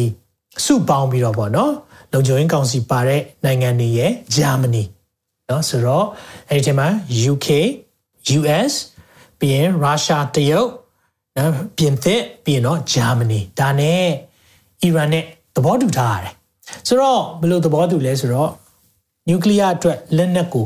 [0.66, 1.72] စုပေါင်းပြီးတော့ပေါ့နော်
[2.12, 4.84] လုံခြုံရေးကောင်စီပါတဲ့နိုင်ငံတွေရဲ့ဂျာမနီ
[5.50, 6.06] နော်ဆိုတော့
[6.50, 6.88] အဲဒီထဲမှာ
[7.32, 7.48] UK
[8.40, 8.74] US
[9.40, 10.70] ပြီးရင်ရုရှားတရုတ်
[11.38, 14.04] နော်ပြင်သစ်ပြီးရင်တော့ဂျာမနီဒါနဲ့
[14.82, 15.24] အီရန်နဲ့
[15.56, 16.34] သဘောတူထားရတယ်
[16.88, 18.52] ဆိုတော့ဘယ်လိုသဘောတူလဲဆိုတော့
[19.28, 20.66] နျူကလ িয়ার အတွက်လက်နက်ကို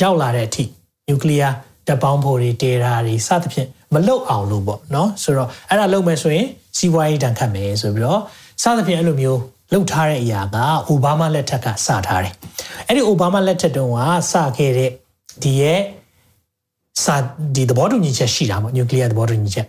[0.00, 0.66] ရောက်လာတဲ့အထိ
[1.07, 1.53] နျူကလ িয়ার
[1.87, 8.21] တပ်ပေါင်းဖို့တွေတေတာတွေစသဖြင့်မလုတ်အောင်လို့ပေါ့နော်ဆိုတော့အဲ့ဒါလုပ်မယ်ဆိုရင်စီးပွားရေးတန်ခတ်မယ်ဆိုပြီးတော့
[8.61, 9.39] စသဖြင့်အဲ့လိုမျိုး
[9.71, 10.57] လှုပ်ထားတဲ့အရာက
[10.87, 12.33] အိုဘားမားလက်ထက်ကစထားတယ်
[12.87, 13.99] အဲ့ဒီအိုဘားမားလက်ထက်တုန်းက
[14.31, 14.91] စခဲ့တဲ့
[15.43, 15.81] ဒီရဲ့
[17.03, 17.15] စာ
[17.55, 19.67] ဒီသဘောတူညီချက်ရှိတာပေါ့နျူကလ িয়ার သဘောတူညီချက်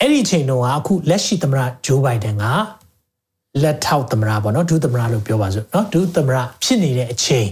[0.00, 2.44] အဲ့ဒီအချိန်တုန်းကအခုလက်ရှိသမ္မတဂျိုးဘိုင်ဒန်က
[3.62, 7.48] လက်ထောက်သမ္မတပေါ့နော်ဒုသမ္မတလို့ပြောပါစို့နော်ဒုသမ္မတဖြစ်နေတဲ့အချိန်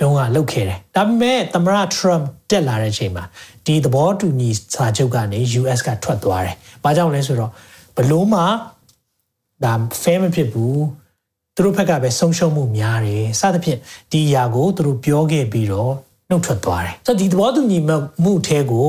[0.00, 3.24] တုန်းကလှုပ်ခဲ့တယ်ဒါပေမဲ့သမ္မတ Trump တက်လာတဲ့အချိန်မှာ
[3.66, 7.50] ဒီသဘောတူညီစာချုပ်ကနေ US ကထွက်သွားတယ်။ဘာကြောင့်လဲဆိုတော့
[7.96, 8.40] ဘလို့မှ
[9.64, 10.82] ဒါ fair မဖြစ်ဘူး
[11.54, 13.78] သူတို့ဘက်ကပဲဆုံးရှုံးမှုများတယ်စသဖြင့်
[14.12, 15.92] ဒီအရာကိုသူတို့ပြောခဲ့ပြီးတော့
[16.28, 17.78] နှုတ်ထွက်သွားတယ်ဆိုတော့ဒီသဘောတူညီ
[18.22, 18.88] မှုအထဲကို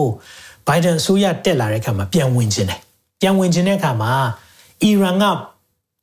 [0.67, 2.79] ဘိုင်ဒန်အစိုးရတက်လာတဲ့အခါမှာပြန်ဝင်ခြင်းတယ်
[3.21, 4.11] ပြန်ဝင်ခြင်းတဲ့အခါမှာ
[4.83, 5.25] အီရန်က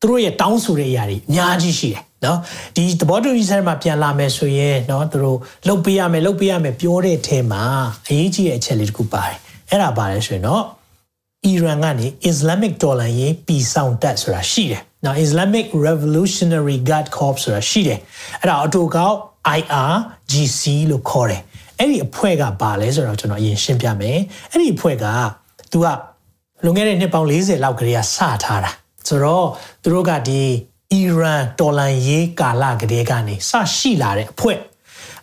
[0.00, 2.38] သူတို့ရဲ့တောင်းဆိုတဲ့အရာတွေအများကြီးရှိတယ် နော်
[2.76, 7.62] ဒီသဘောတူညီချက်မှာပြန်လာမယ်ဆိုရင်နော်သူတို့လှုပ်ပေးရမယ်လှုပ်ပေးရမယ်ပြောတဲ့အထဲမှာ
[8.08, 9.36] အရေးကြီးတဲ့အချက်လေးတစ်ခုပါတယ်
[9.70, 10.62] အဲ့ဒါပါလဲဆိုရင်တော့
[11.44, 17.98] အီရန်ကနေ Islamic တော်လှန်ရေးပြည်ဆောင်တပ်ဆိုတာရှိတယ်နော် Islamic Revolutionary Guard Corps ဆိုတာရှိတယ်
[18.40, 19.16] အဲ့ဒါအတူကောက်
[19.58, 21.42] IRGC လို့ခေါ်တယ်
[21.78, 24.18] အဲ့ဒီအဖွဲ့ကဘာလဲဆိုတော့ကျွန်တော်အရင်ရှင်းပြမယ်
[24.50, 25.06] အဲ့ဒီအဖွဲ့က
[25.72, 25.86] သူက
[26.64, 28.70] လွန်ခဲ့တဲ့နှစ်ပေါင်း40လောက်ကလေးကစထားတာ
[29.08, 29.46] ဆိုတော့
[29.82, 30.42] သူတို့ကဒီ
[30.96, 34.58] အီရန်တော်လှန်ရေးကာလကတည်းကနေစရှိလာတဲ့အဖွဲ့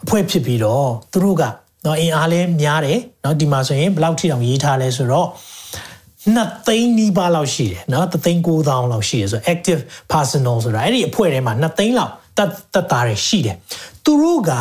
[0.04, 1.44] အဖွဲ့ဖြစ်ပြီးတော့သူတို့က
[1.86, 5.28] နော်အင်အားလဲများတယ်နော်ဒီမှာဆိုရင်ဘယ်လောက်ထိတောင်ရေးထားလဲဆိုတော့
[6.34, 9.82] နှစ်သိန်းနီးပါးလောက်ရှိတယ်နော်သသိန်း9000လောက်ရှိတယ်ဆိုတော့ active
[10.12, 13.56] personal ဆိုတာအဲ့ဒီအဖွဲ့ထဲမှာနှစ်သိန်းလောက်တက်တက်တာတွေရှိတယ်
[14.04, 14.52] သူတို့က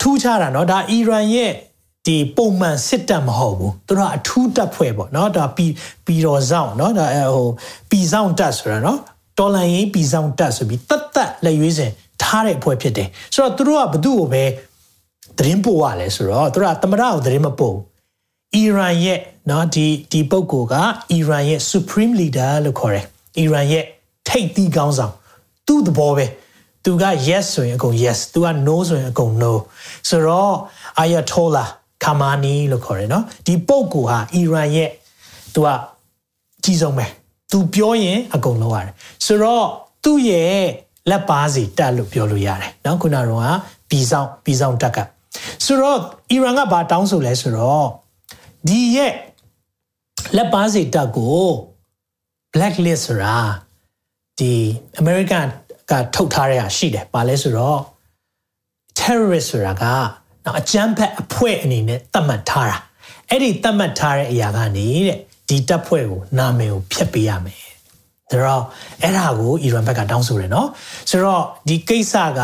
[0.00, 1.52] ထူးခြားတာနော်ဒါအီရန်ရဲ့
[2.06, 5.66] ဒီပုံမှန်စစ်တပ်မဟုတ်ဘူးသူတို့ကအထူးတပ်ဖွဲ့ပေါ့နော်ဒါပီ
[6.06, 7.48] ပီတော်ဆောင်နော်ဒါဟို
[7.90, 8.98] ပီဆောင်တပ်ဆိုတာနော်
[9.29, 11.91] นาะတော်လန်ရေးပီဆောင်တပ်ဆိုပြီးတတ်တတ်လက်ရွေးစင်
[12.21, 14.43] ထားတဲ့အဖွဲ့ဖြစ်တယ်ဆိုတော့သူတို့ကဘသူ့ကိုပဲ
[15.37, 17.77] သတင်းပို့ရလဲဆိုတော့သူတို့ကသမရကိုသတင်းမပို့
[18.55, 20.75] အီရန်ရဲ့เนาะဒီဒီပုဂ္ဂိုလ်က
[21.11, 23.05] အီရန်ရဲ့ supreme leader လို့ခေါ်တယ်
[23.37, 23.85] အီရန်ရဲ့
[24.27, 25.13] ထိပ်သီးခေါင်းဆောင်
[25.67, 26.25] သူ့သဘောပဲ
[26.85, 29.53] သူက yes ဆိုရင်အကုန် yes သူက no ဆိုရင်အကုန် no
[30.09, 30.55] ဆိုတော့
[31.03, 31.67] ayatollah
[32.03, 34.89] khamenei လို့ခေါ်တယ်เนาะဒီပုဂ္ဂိုလ်ဟာအီရန်ရဲ့
[35.53, 35.67] သူက
[36.63, 37.05] ကြီးဆုံးပဲ
[37.51, 38.93] သူပြောရင်အကုန်လုံးရတယ်
[39.25, 39.65] ဆိုတော့
[40.03, 40.59] သူ့ရဲ့
[41.09, 43.57] လက်ပါစီတက်လို့ပြောလို့ရတယ်เนาะခုနကတော့
[43.89, 44.97] ပြည်ဆောင်ပြည်ဆောင်တက်က
[45.65, 45.97] ဆိုတော့
[46.31, 47.87] အီရန်ကဘာတောင်းဆိုလဲဆိုတော့
[48.67, 49.13] ဒီရဲ့
[50.35, 51.45] လက်ပါစီတက်ကို
[52.53, 53.37] blacklist ဆိုတာ
[54.39, 54.53] ဒီ
[55.01, 55.47] American
[55.91, 57.79] ကထုတ်ထားတဲ့ဟာရှိတယ်။ဘာလဲဆိုတော့
[58.99, 59.83] terrorist ဆိုတာက
[60.45, 62.77] နော်အကြမ်းဖက်အဖွဲ့အနေနဲ့သတ်မှတ်ထားတာ။
[63.29, 65.19] အဲ့ဒီသတ်မှတ်ထားတဲ့အရာကနေတဲ့
[65.50, 67.62] ဒီတပ်ဖွဲ့ကိုနာမည်ကိုဖျက်ပေးရမယ်။
[68.30, 68.64] ဒါတော့
[69.02, 70.68] အဲ့ဒါကိုအီရန်ဘက်ကတောင်းဆိုတယ်နော်။
[71.10, 72.40] ဆိုတော့ဒီကိစ္စက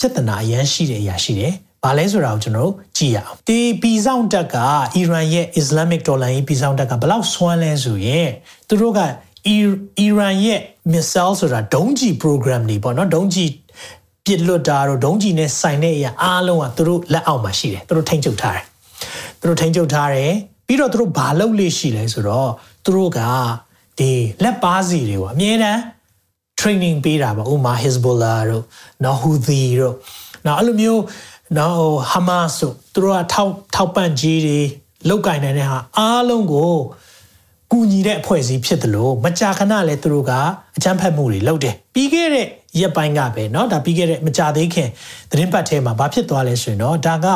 [0.00, 1.52] ပြဿနာအရန်ရှိတဲ့အရာရှိတယ်။
[1.84, 4.56] ဘာလဲဆိုတာကိုကျွန်တော်တို့ကြည့်ရအောင်။ဒီပြည်ဆောင်တပ်က
[4.96, 8.28] အီရန်ရဲ့ Islamic တော်လှန်ရေးပြည်ဆောင်တပ်ကဘလောက်ဆွမ်းလဲဆိုရင်
[8.68, 9.00] သူတို့က
[9.48, 10.60] အီရန်ရဲ့
[10.92, 13.50] missile ဆိုတာဒုံးကျည် program တွေပေါ့နော်ဒုံးကျည်
[14.26, 18.64] ပစ်လွတ်တာတော့ဒုံးကျည်နဲ့ဆိုင်တဲ့အရာအားလုံးကသူတို့လက်အောက်မှာရှိတယ်သူတို့ထိန်းချုပ်ထားတယ်
[19.40, 20.32] သူတို့ထိန်းချုပ်ထားတယ်
[20.71, 22.51] ပြီးတော့သူတို့ဘာလုပ်လို့ရှိလဲဆိုတော့
[22.83, 23.21] သူတို့က
[23.99, 24.11] ဒီ
[24.43, 25.79] လက်ပါစီတွေကိုအမြဲတမ်း
[26.59, 28.63] training ပေးတာပါဥမာ Hezbollah တို့
[29.03, 29.95] နော် Houthi တို့
[30.45, 31.03] နော်အဲ့လိုမျိုး
[31.57, 31.79] နော်
[32.11, 34.59] Hamas တို့သူတို့ကထောက်ထောက်ပံ့ကြီးတွေ
[35.09, 36.73] လောက်ကင်နေတဲ့ဟာအားလုံးကို
[37.71, 40.31] ကူညီတဲ့အဖွဲ့အစည်းဖြစ်တယ်လို့မကြာခဏလဲသူတို့က
[40.77, 42.47] အကြမ်းဖက်မှုတွေလုပ်တယ်ပြီးခဲ့တဲ့
[42.79, 44.89] ရက်ပိုင်းကပဲเนาะဒါပြီးခဲ့တဲ့မကြာသေးခင်
[45.31, 47.27] သတင်းပတ်ထဲမှာဘာဖြစ်သွားလဲဆိုရင်တော့ဒါက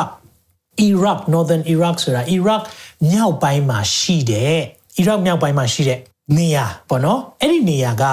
[0.88, 2.62] Iraq Northern Iraq ဆိုတာ Iraq
[3.11, 4.55] မြောက်ပိုင်းမှာရှိတဲ့
[5.01, 5.99] Iraq မြောက်ပိုင်းမှာရှိတဲ့
[6.37, 8.05] နေရာပေါ့နော်အဲ့ဒီနေရာက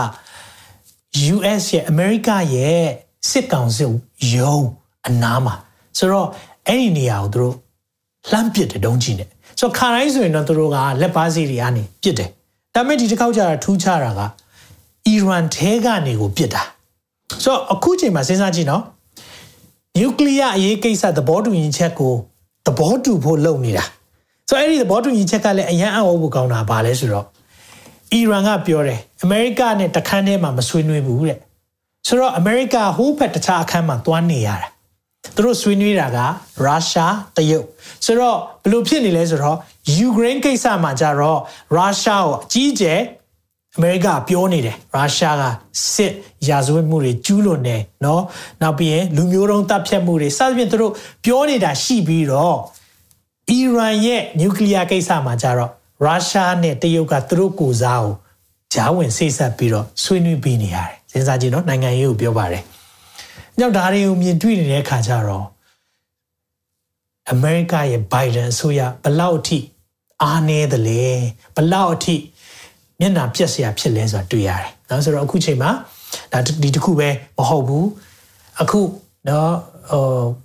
[1.35, 2.85] US ရဲ့ America ရဲ့
[3.31, 3.85] စစ်ကောင်စီ
[4.35, 4.67] ရုံး
[5.09, 5.55] အနားမှာ
[5.99, 6.29] ဆိုတော့
[6.69, 7.55] အဲ့ဒီနေရာကိုသူတို့
[8.31, 12.29] လှမ်းပစ်တယ်ဒုံးကြီးနဲ့ဆိုတော့ခါတိုင်းဆိုရင်တော့သူတို့ကလက်ပါစီတွေကနေပစ်တယ်
[12.75, 14.21] ဒါပေမဲ့ဒီတစ်ခေါက်ကျတာထူးခြားတာက
[15.07, 16.63] အီရန်ထဲကနေကိုပစ်တာ
[17.43, 18.83] ဆိုတော့အခုချိန်မှာစဉ်းစားကြည့်နော်
[19.99, 22.15] နျူကလ িয়ার အရေးကိစ္စသဘောတူညီချက်ကို
[22.67, 23.85] သဘောတူဖို့လုပ်နေတာ
[24.50, 27.26] ဆိုတော့အဲ့ဒီသဘောတူညီချက်ကလည်းအရန်အောက်ဖို့ကောင်းတာပါလဲဆိုတော့
[28.14, 31.38] အီရန်ကပြောတယ်အမေရိကနဲ့တခန်းထဲမှာမဆွေးနွေးဘူးတဲ့
[32.08, 34.70] ဆိုတော့အမေရိကဟိုးဖက်တခြားအခန်းမှာသွားနေရတာ
[35.36, 36.20] သူတို့ဆွေးနွေးတာက
[36.64, 37.66] ရုရှားတရုတ်
[38.06, 39.58] ဆိုတော့ဘလို့ဖြစ်နေလဲဆိုတော့
[39.96, 41.40] ယူကရိန်းကိစ္စမှာကြတော့
[41.76, 43.00] ရုရှားကိုအကြီးကျယ်
[43.78, 45.44] အမေရိကပြောနေတယ်ရုရှားက
[45.94, 46.14] စစ်
[46.50, 48.22] ရာဇဝတ်မှုတွေကျူးလွန်နေเนาะ
[48.62, 50.94] နောက်ပြီးရင်လူမျိုးတုံးတပ်ဖြတ်မှုတွေစသဖြင့်သူတို့
[51.26, 52.58] ပြောနေတာရှိပြီးတော့
[53.51, 55.71] အီရန်ရဲ့နျူကလ িয়ার ကိစ္စမှာကြတော့
[56.05, 58.15] ရုရှားနဲ့တရုတ်ကသူတို့ကိုစားကို
[58.75, 62.63] ဂျားဝင်ဆိတ်ဆက်ပြီးတော့ဆွေးနွေးပေးနေရတယ်စဉ်းစားကြည့်နော်နိုင်ငံရေးကိုပြောပါတယ်။
[63.59, 65.47] ညောက်ဒါတွေကိုမြင်တွေ့နေတဲ့အခါကျတော့
[67.33, 69.59] အမေရိကရဲ့ဘိုင်ဒန်အစိုးရဘလောက်အထိ
[70.23, 71.05] အားနည်းတယ်လဲ
[71.57, 72.17] ဘလောက်အထိ
[73.01, 75.71] မျက်နှာပြက်စရာဖြစ်လဲဆိုတာတွေ့ရတယ်။နော်ဆိုတော့အခုချိန်မှာ
[76.33, 77.85] ဒါဒီတစ်ခုပဲမဟုတ်ဘူး။
[78.63, 78.81] အခု
[79.29, 79.53] နော်
[79.91, 80.44] ဟို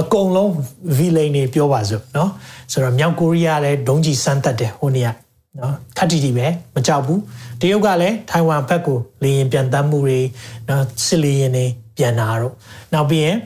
[0.00, 0.50] အကုန်လုံး
[0.98, 2.30] villain တွေပြောပါစို့เนาะ
[2.72, 5.10] ဆိုတော့မြောက်ကိုရီးယားလည်းဒုံးကျည်စမ်းတက်တယ်ဟိုနေ့က
[5.58, 7.20] เนาะခက်တီတီပဲမကြောက်ဘူး
[7.60, 10.20] တရုတ်ကလည်းထိုင်ဝမ်ဘက်ကိုလေရင်ပြန်တမ်းမှုတွေ
[10.66, 12.54] เนาะစစ်လေရင်တွေပြန်လာတော့
[12.92, 13.36] နောက်ပြီးရင်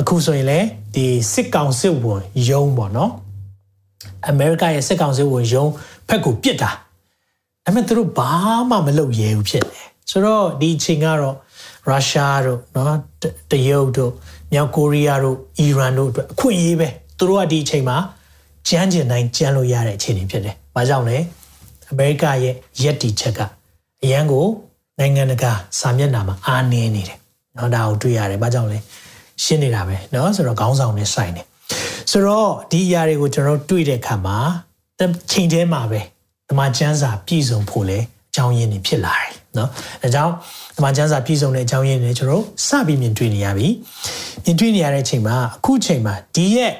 [0.00, 3.10] အခုဆိုရင်လည်းဒီစစ်ကောင်စစ်ဝန်ယုံပေါ့เนาะ
[4.28, 5.64] အမေရိကရဲ့စစ်ကောင်စစ်ဝန်ယုံ
[6.08, 6.70] ဘက်ကိုပြစ်တာ
[7.64, 8.30] ဒါပေမဲ့သူတို့ဘာ
[8.70, 11.36] မှမလုပ်ရဲဘူးဖြစ်တယ်ဆိုတော့ဒီအချိန်ကတော့
[11.88, 12.92] ရုရှားတို့เนาะ
[13.50, 14.12] တရုတ်တို့
[14.53, 17.97] မြောက်ကိုရီးယားတို့အီရန်တို့အတွက်အခွင့်အရေးပဲသူတို့ကဒီအချိန်မှာ
[18.67, 21.17] ကြမ်းကျင်နိုင်ကြမ်းလို့ရတဲ့အခြေအနေဖြစ်တယ်။ဘာကြောင့်လဲ။
[21.91, 22.53] အမေရိကရဲ့
[22.83, 23.39] ရက်တီချက်က
[24.03, 24.45] အရန်ကို
[24.99, 27.17] နိုင်ငံတကာစာမျက်နှာမှာအားနည်းနေတယ်။
[27.57, 28.77] နော်ဒါကိုတွေ့ရတယ်။ဘာကြောင့်လဲ။
[29.43, 31.45] ရှင်းနေတာပဲနော်ဆိုတော့ခေါင်းဆောင်နဲ့ဆိုင်တယ်။
[32.11, 34.37] ဆိုတော့ဒီအရာတွေကိုကျွန်တော်တွေ့တဲ့အခါမှာ
[35.31, 35.99] ချိန်တည်းမှာပဲ
[36.49, 39.69] ဓမ္မကျမ်းစာပြည့်စုံဖို့လဲအကြောင်းရင်းတွေဖြစ်လာတယ်။ နော်
[40.03, 40.33] အဲကြောင့်
[40.77, 43.67] ဓမ္မကျမ်းစာပြည့်စုံတဲ့အကြောင်းရင်းတွေကျွန်တော်တို့စပြီးမြင်တွေ့နေရပြီ
[44.43, 46.73] မြင်တွေ့နေရတဲ့အချိန်မှာအခုချိန်မှာဒီရဲ့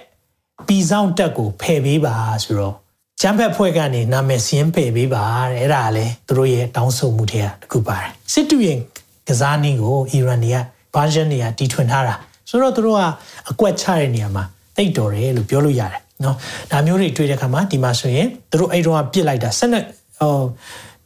[0.67, 2.75] ပီဆောင်တက်ကိုဖယ်ပေးပါဆိုတော့
[3.21, 8.79] ကျမ်းဖက်ဖွဲ့ကနေနာမည်စင်းဖယ်ပေးပါတဲ့အဲ့ဒါလည်းသူတို့ရဲ့တောင်းဆိုမှုတွေကတခုပါတယ်စစ်တူရင်
[9.27, 10.57] ကစားနည်းကိုအီရန်တွေက
[10.95, 12.15] version တွေကတီထွင်ထားတာ
[12.49, 13.01] ဆိုတော့သူတို့က
[13.49, 14.43] အကွက်ချတဲ့နေရာမှာ
[14.77, 16.35] တိတ်တော်တယ်လို့ပြောလို့ရတယ်နော်
[16.71, 19.83] ဒါမျိုးတွေတွေ့တဲ့အခါမှာဒီမှာဆိုရင်သူတို့အဲ့တော့ပြစ်လိုက်တာဆက်နဲ့
[20.19, 20.33] ဟို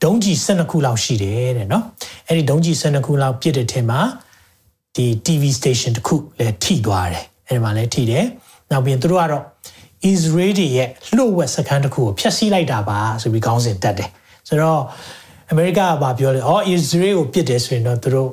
[0.03, 1.83] ဒုံးကျည်12ခုလောက်ရှိတယ်တဲ့နော်
[2.27, 3.99] အဲ့ဒီဒုံးကျည်12ခုလောက်ပြစ်တဲ့ထဲမှာ
[4.95, 8.25] ဒီ TV station တစ်ခုလည်းထိသွားတယ်အဲ့ဒီမှာလည်းထိတယ်
[8.71, 9.43] နောက်ပြီးသူတို့ကတော့
[10.11, 14.09] Israel ရဲ့လှုပ်ဝက်စခန်းတစ်ခုကိုဖျက်ဆီးလိုက်တာပါဆိုပြီးခေါင်းစဉ်တက်တယ်
[14.47, 14.81] ဆိုတော့
[15.51, 18.29] အမေရိကကဘာပြောလဲအော် Israel ကိုပြစ်တယ်ဆိုရင်တော့သူတို့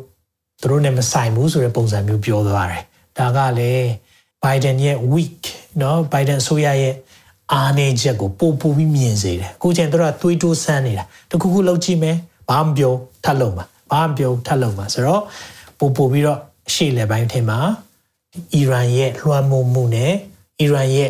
[0.61, 2.83] သူတို့နဲ့မဆိုင်ဘူးဆိုတဲ့ပုံစံမျိုးပြောသွားတယ်
[3.19, 3.87] ဒါကလည်း
[4.43, 5.43] Biden ရဲ့ weak
[5.83, 6.95] နော် Biden အစိုးရရဲ့
[7.54, 12.18] အားနေချက်ကိုပို့ပို့ပြီးမြင်စေတယ်အခုချိန်သူတို့ကသွေးတိုးဆန်းနေတာတခုခုလောက်ကြည့်မယ်
[12.50, 12.94] ဘာမှပြော
[13.26, 15.22] ထပ်လုံးပါဘာမှပြောထပ်လုံးပါဆိုတော့
[15.80, 16.40] ပို့ပို့ပြီးတော့
[16.74, 17.60] ရှေ့လေပိုင်းထင်မှာ
[18.54, 20.14] အီရန်ရဲ့လွှမ်းမိုးမှုနဲ့
[20.62, 21.10] အီရန်ရဲ့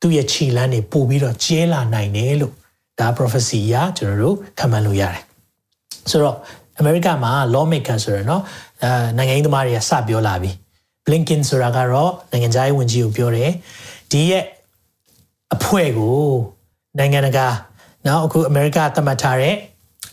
[0.00, 2.54] သူ့ရဲ့ခြေလမ်းတွေပို့ပြီးတော့ကျဲလာနိုင်တယ်လို့
[3.00, 5.24] ဒါ prophecy အရကျွန်တော်တို့ခံမှန်းလို့ရတယ်
[6.10, 6.36] ဆိုတော့
[6.78, 8.40] အမေရိကမှာ lawmaker ဆိုရယ်เนาะ
[8.82, 10.50] အဲနိုင်ငံရေးသမားတွေကစပြောလာပြီ
[11.04, 13.50] Blinken ဆိုတာကတော့နိုင်ငံခြားရေးဝန်ကြီးကိုပြောတယ်
[14.10, 14.44] ဒီရဲ့
[15.54, 16.18] အဖွဲ့ကို
[16.98, 17.46] နိုင်ငံတကာ
[18.06, 19.54] နော်အခုအမေရိကသတ်မှတ်ထားတဲ့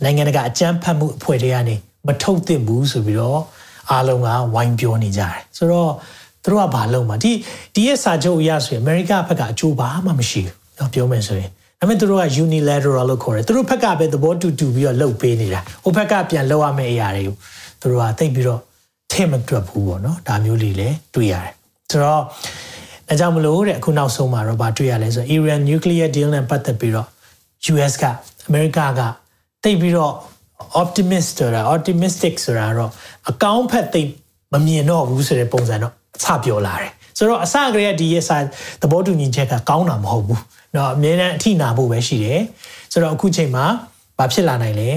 [0.04, 1.76] နိုင်ငံတကာအကြမ်းဖက်မှုအဖွဲ့တွေကနေ
[2.08, 3.42] မထုတ်သင့်ဘူးဆိုပြီးတော့
[3.92, 5.92] အားလုံးကဝိုင်းပြောနေကြတယ်ဆိုတော့
[6.44, 7.32] သူတို့ကဘာလုပ်မှာဒီ
[7.74, 17.36] ဒီရဲ့စာချုပ်အရဆိုရင်အမေရိကဘက်ကအကျိုးဘာမှမရှိဘူးเนาะပြောမယ်ဆိုရင်ဒါပေမဲ့သူတို့က unilateral လို့ခေါ်တယ်သူတို့ဘက်ကပဲသဘောတူတူပြီးတော့လုပ်ပေးနေတာဟိုဘက်ကပြန်လုပ်ရမယ့်အရာတွေကို
[17.82, 18.62] သူတို့ကသိပြီးတော့
[19.12, 21.54] ထည့်မတွက်ဘူးပေါ့နော်ဒါမျိုးလေးလည်းတွေ့ရတယ်
[21.92, 22.24] ဆိုတော့
[23.10, 27.08] အဲကြောင့်မလို့တဲ့အခုနောက်ဆုံးမှာတော့ဗာတွေ့ရလဲဆို Iran nuclear deal နဲ့ပတ်သက်ပြီးတော့
[27.74, 28.04] US က
[28.48, 29.02] အမေရိကက
[29.64, 30.14] တိတ်ပြီးတော့
[30.82, 32.92] optimist ဆိုတာ optimistic ဆိုတာတော့
[33.30, 34.02] အကောင်းဖက်သိ
[34.54, 38.38] မမြင်တော့ဘူးဆိုတဲ့ပုံစံတော့အစပြောလာတယ်ဆိုတော့အစကတည်းကဒီရဲ့စာ
[38.82, 40.42] သဘောတူညီချက်ကကောင်းတာမဟုတ်ဘူး
[40.74, 42.42] เนาะအမြဲတမ်းအထိနာဖို့ပဲရှိတယ်
[42.92, 43.66] ဆိုတော့အခုချိန်မှာ
[44.18, 44.90] ဘာဖြစ်လာနိုင်လဲ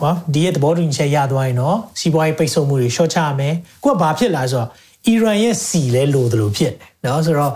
[0.00, 3.54] ဟောဒီရဲ့သဘောတူညီချက်ရသွားရင်တော့စီးပွားရေးပိတ်ဆို့မှုတွေရှော့ချရမယ်
[3.84, 4.68] ကိုကဘာဖြစ်လာဆိုတော့
[5.06, 7.52] အီရန်ရဲ့စီလဲလို့တယ်လို့ဖြစ်တယ်เนาะဆိုတော့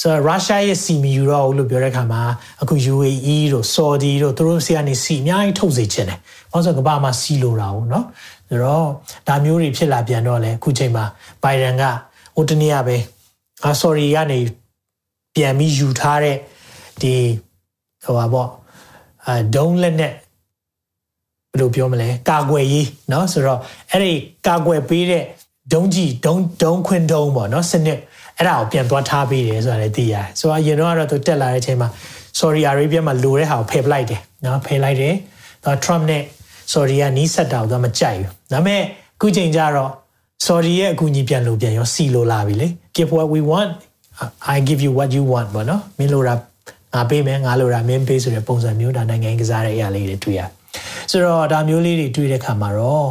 [0.00, 2.22] ဆိုတော့ရုရှားရဲ့စီမီယူတော့လို့ပြောတဲ့အခါမှာ
[2.62, 6.18] အခု UAE တို့ Saudi တို့သူတို့ဆီကနေစီအများကြီးထုတ်စေချင်တယ်။
[6.52, 8.04] ဘာလို့ဆိုကမ္ဘာမှာစီလိုတာဟုတ်နော်။
[8.48, 8.86] ဆိုတော့
[9.28, 11.04] ဒါမျိုးတွေဖြစ်လာပြန်တော့လေအခုချိန်မှာ
[11.42, 11.84] ဘိုင်ဒန်က
[12.36, 12.96] ဟိုတနေ့ကပဲ
[13.64, 14.38] အာ sorry ကနေ
[15.34, 16.36] ပြန်ပြီးယူထားတဲ့
[17.02, 17.14] ဒီ
[18.04, 18.48] ဟိုပါပေါ့
[19.26, 20.12] အဲဒုံးလက်နဲ့
[21.50, 23.60] ဘယ်လိုပြောမလဲကာကွယ်ရေးเนาะဆိုတော့
[23.90, 24.12] အဲ့ဒီ
[24.46, 25.24] ကာကွယ်ပေးတဲ့
[25.73, 27.99] ဒုံးကြီးဒုံးဒုံးခွင်းဒုံးပေါ့နော်စနစ်
[28.37, 31.89] အဲ့ဒါကိုပြန်သွားထားပေးတယ်ဆိုတာလည်းသိရတယ်ဆိုတော့ရင်တော့သူတက်လာတဲ့အချိန်မှာ
[32.39, 35.15] Saudi Arabia မှာလိုတဲ့ဟာကိုဖယ်ပလိုက်တယ်နော်ဖယ်လိုက်တယ်
[35.63, 36.23] သူ Trump နဲ့
[36.71, 39.91] Saudi ကနီးဆက်တာကိုသူမကြိုက်ဘူးဒါပေမဲ့အခုချိန်ကျတော့
[40.45, 43.71] Saudi ရဲ့အကူအညီပြန်လို့ပြန်ရောစီလိုလာပြီလေ give what we want
[44.53, 46.35] i give you what you want ပေါ့နော်မင်းလိုတာ
[46.93, 50.41] ငါပေးမယ်ငါလိုတာမင်းပေးဆိုတဲ့ပုံစံမျိုးဒါနိုင်ငံကစားတဲ့အရာလေးတွေတွေ့ရ
[51.11, 53.09] ဆိုတော့ဒါမျိုးလေးတွေတွေ့တဲ့အခါမှာတော့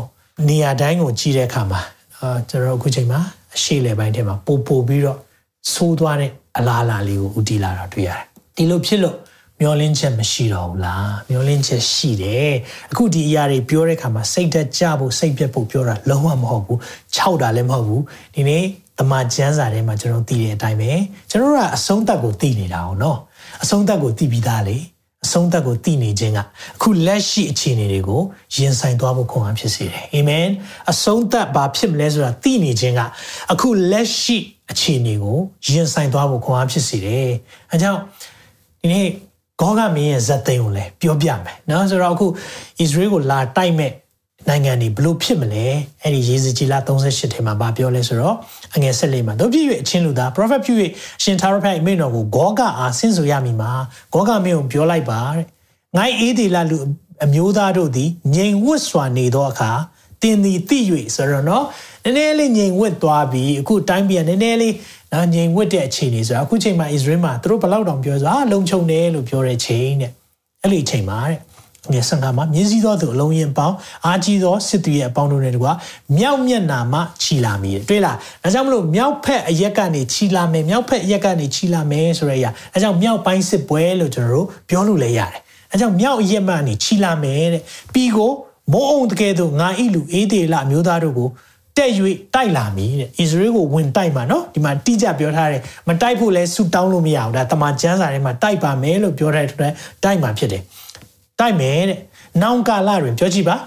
[0.48, 1.80] နေရာတိုင်းကိုကြည့်တဲ့အခါမှာ
[2.22, 3.20] အာကျွန်တော်အခုချိန်မှာ
[3.56, 5.18] အရှိလေပိုင်းထဲမှာပို့ပို့ပြီးတော့
[5.72, 8.22] ဆိုးသွားတဲ့အလားအလာလေးကိုဦးတည်လာတာတွေ့ရတယ်
[8.56, 9.16] ဒီလိုဖြစ်လို့
[9.60, 12.50] မျောလင်းချက်မရှိတော့ဘူးလားမျောလင်းချက်ရှိတယ်
[12.90, 16.78] အခုဒီအရာတွေပြောတဲ့အခါမှာစိတ်သက်ကြဖို့စိတ်ပြတ်ဖို့ပြောတာလုံးဝမဟုတ်ဘူး
[17.14, 18.02] ခြောက်တာလည်းမဟုတ်ဘူး
[18.34, 18.64] ဒီနေ့
[18.98, 20.90] တမချန်းစာထဲမှာကျွန်တော်သိတဲ့အတိုင်းပဲ
[21.30, 23.18] ကျွန်တော်ကအဆုံးသက်ကိုသိနေတာအောင်နော်
[23.62, 24.76] အဆုံးသက်ကိုသိပြီးသားလေ
[25.24, 26.38] အဆုံးသက်ကိုသိနေခြင်းက
[26.76, 28.20] အခုလက်ရှိအခြေအနေတွေကို
[28.56, 30.46] ရင်ဆိုင်သွားဖို့ခွန်အားဖြစ်စေတယ်အာမင်
[30.90, 33.00] အဆုံးသက်ဘာဖြစ်မလဲဆိုတာသိနေခြင်းက
[33.52, 34.36] အခုလက်ရှိ
[34.70, 37.30] အခြေအနေကိုရင်ဆိုင်သွားဖို့ခွန်အားဖြစ်စေတယ်
[37.70, 38.00] အဲကြောင့်
[38.80, 39.06] ဒီနေ့
[39.60, 42.30] ဂေါကမင်းရဲ့ဇက်သိန်းကိုလည်းပြောပြမယ်နော်ဆိုတော့အခုဣ
[42.78, 43.92] သရေလကိုလာတိုက်မဲ့
[44.48, 45.66] နိုင်ငံတွေဘလို့ဖြစ်မလဲ
[46.02, 48.36] အဲ့ဒီယေဇကြီးလာ38ထဲမှာဗာပြောလဲဆိုတော့
[48.74, 50.78] အငယ်ဆက်လေးမှာတို့ပြည့်၍အချင်းလူသား prophet ပြည့်၍
[51.22, 53.72] ရှင်သာရဖတ်အမိန့်တော်ကိုဂေါကအားဆင့်ဆိုရမည်မှာ
[54.12, 55.44] ဂေါကမင်းကိုပြောလိုက်ပါတဲ့
[55.96, 56.78] ငိုင်းအေးဒီလာလူ
[57.24, 59.70] အမျိုးသားတို့သည်ငြိမ်ဝတ်စွာနေသောအခါ
[60.22, 60.78] တင်သည်သိ၍
[61.16, 61.64] ဆိုတော့နော်
[62.04, 64.74] နည်းနည်းလေးငြိမ်ဝတ်သွားပြီးအခုတိုင်းပြည်ကနည်းနည်းလေး
[65.12, 70.12] နော်ငြိမ်ဝတ်တဲ့အခြေအနေဆိုတာအခုချိန်မှာ Israel မှာသူတို့ဘလောက်တောင်ပြောဆိုအာလုံခြုံတယ်လို့ပြောတဲ့ချိန်တဲ့
[70.62, 71.38] အဲ့ဒီအချိန်မှာတဲ့
[71.92, 73.76] ငယ်ဆန်ကမှာမြင်းစည်းသောသူအလုံးရင်ပေါင်း
[74.06, 75.72] အာကြီးသောစစ်သူရဲ့အပေါင်းတို့နဲ့တကွာ
[76.16, 85.40] မြောက်မျက်နာမှခြီလာမည်တွေ့လားဒါကြောင့်မလို့မြောက်ဖက်အရက်ကနေခြီလာမယ်မြောက်ဖက်အရက်ကနေခြီလာမယ်ဆိုရရအဲကြောင့်မြောက်ပိုင်းစစ်ပွဲလို့ကျွန်တော်တို့ပြောလို့လည်းရတယ်
[85.72, 87.62] အဲကြောင့်မြောက်အရက်မှနေခြီလာမယ်တဲ့
[87.94, 88.30] ပြီးကို
[88.72, 91.30] မိုးအောင်တကယ်တော့ငါဤလူအေးသေးလာမျိုးသားတို့ကို
[91.76, 91.90] တက်၍
[92.34, 99.72] တိုက်လာမည်တဲ့ဣသရေလကိုဝင်တိုက်မှာနော်ဒီမှာတိကျပြောထားတယ်မတိုက်ဖို့လဲဆူတောင်းလို့မရဘူးဒါတမန်ကျမ်းစာထဲမှာတိုက်ပါမယ်လို့ပြောထားတဲ့အတွက်
[100.04, 100.62] တိုက်မှာဖြစ်တယ်
[101.39, 101.99] တိုက်မယ်တဲ့
[102.41, 103.57] နောင်ကာလတွင်ပြောကြည့်ပါ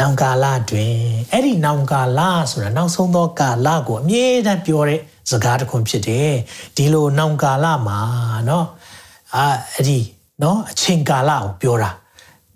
[0.00, 0.94] နောင်ကာလတွင်
[1.32, 5.00] အဲ့ဒီနောင်ကာလဆိုတာနောက်ဆုံးသောကာလကိုအမြဲတမ်းပြောတဲ့
[5.30, 6.32] စကားတစ်ခုဖြစ်တယ်
[6.76, 7.98] ဒီလိုနောင်ကာလမှာ
[8.46, 8.64] เนาะ
[9.34, 9.98] အာအဲ့ဒီ
[10.40, 11.90] เนาะအချိန်ကာလကိုပြောတာ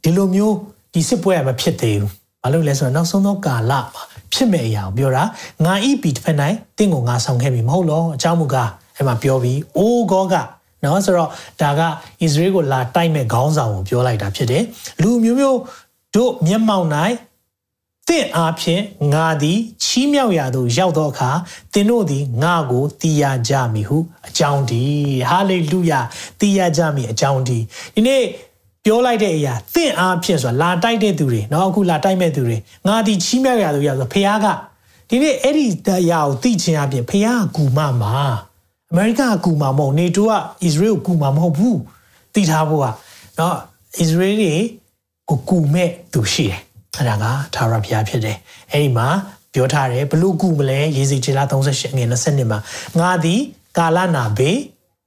[0.03, 0.57] ဒီလိုမျိုး
[0.93, 4.03] ဒီစစ်ပွဲကမဖြစ်သေးဘူးဘာလို့လဲဆိုတော့နောက်ဆုံးသောကာလမှာ
[4.35, 5.25] ဖြစ်မဲ့အရာကိုပြောတာ
[5.65, 10.35] ငါဤပြီတစ်ဖက်နိုင်တင့်ကိုငါဆောင်ခဲ့ပြီမဟုတ်လို့အကြောင်းမူကားအဲ့မှာပြောပြီးအိုးကောက
[10.85, 11.31] နော်ဆိုတော့
[11.61, 11.87] ဒါကဣ
[12.21, 14.65] သရေလကိုလာတိုက်မဲ့ခေါင်းဆောင်ကိုပြောလိုက်တာဖြစ်တယ်
[15.03, 15.59] လူမျိုးမျိုး
[16.15, 16.87] တို့မျက်မှောက်၌
[18.09, 18.83] သင်အားဖြင့်
[19.15, 21.31] ငါသည်ချီးမြှောက်ရာသို့ရောက်သောအခါ
[21.73, 23.99] သင်တို့သည်ငါကိုတည်ရကြမည်ဟု
[24.29, 24.83] အကြောင်းဒီ
[25.31, 26.01] ဟာလေလုယာ
[26.41, 27.59] တည်ရကြမည်အကြောင်းဒီ
[27.95, 28.23] ဒီနေ့
[28.85, 34.47] ပြောလိုက်တဲ့အရာသင်အားဖြင့်ဆိုတာလာတိုက်တဲ့သူတွေเนาะအခုလာတိုက်မဲ့သူတွေငါဒီချီးမြှောက်ရလို့ရဆိုဖခင်က
[35.11, 38.15] ဒီနေ့အဲ့ဒီတရားကိုသိချင်းအပြင်ဖခင်ကကူမမှာ
[38.92, 40.34] အမေရိကကူမှာမဟုတ်နေတိုးက
[40.64, 41.80] အစ္စရေးကိုကူမှာမဟုတ်ဘူး
[42.34, 42.86] သိထားဖို့က
[43.40, 43.58] နော်
[44.00, 44.54] အစ္စရေးတွေ
[45.30, 46.60] ကိုကူမဲ့သူရှိတယ်
[46.96, 47.32] အဲ့ဒါကသာ
[47.72, 48.38] ရဘုရားဖြစ်တယ်
[48.72, 49.08] အဲ့ဒီမှာ
[49.54, 52.60] ပြောထားတယ်ဘလို့ကူမလဲရေစီချေလာ38ငွေ20မှာ
[53.00, 53.40] ငါသည်
[53.78, 54.58] ကာလနာဘေး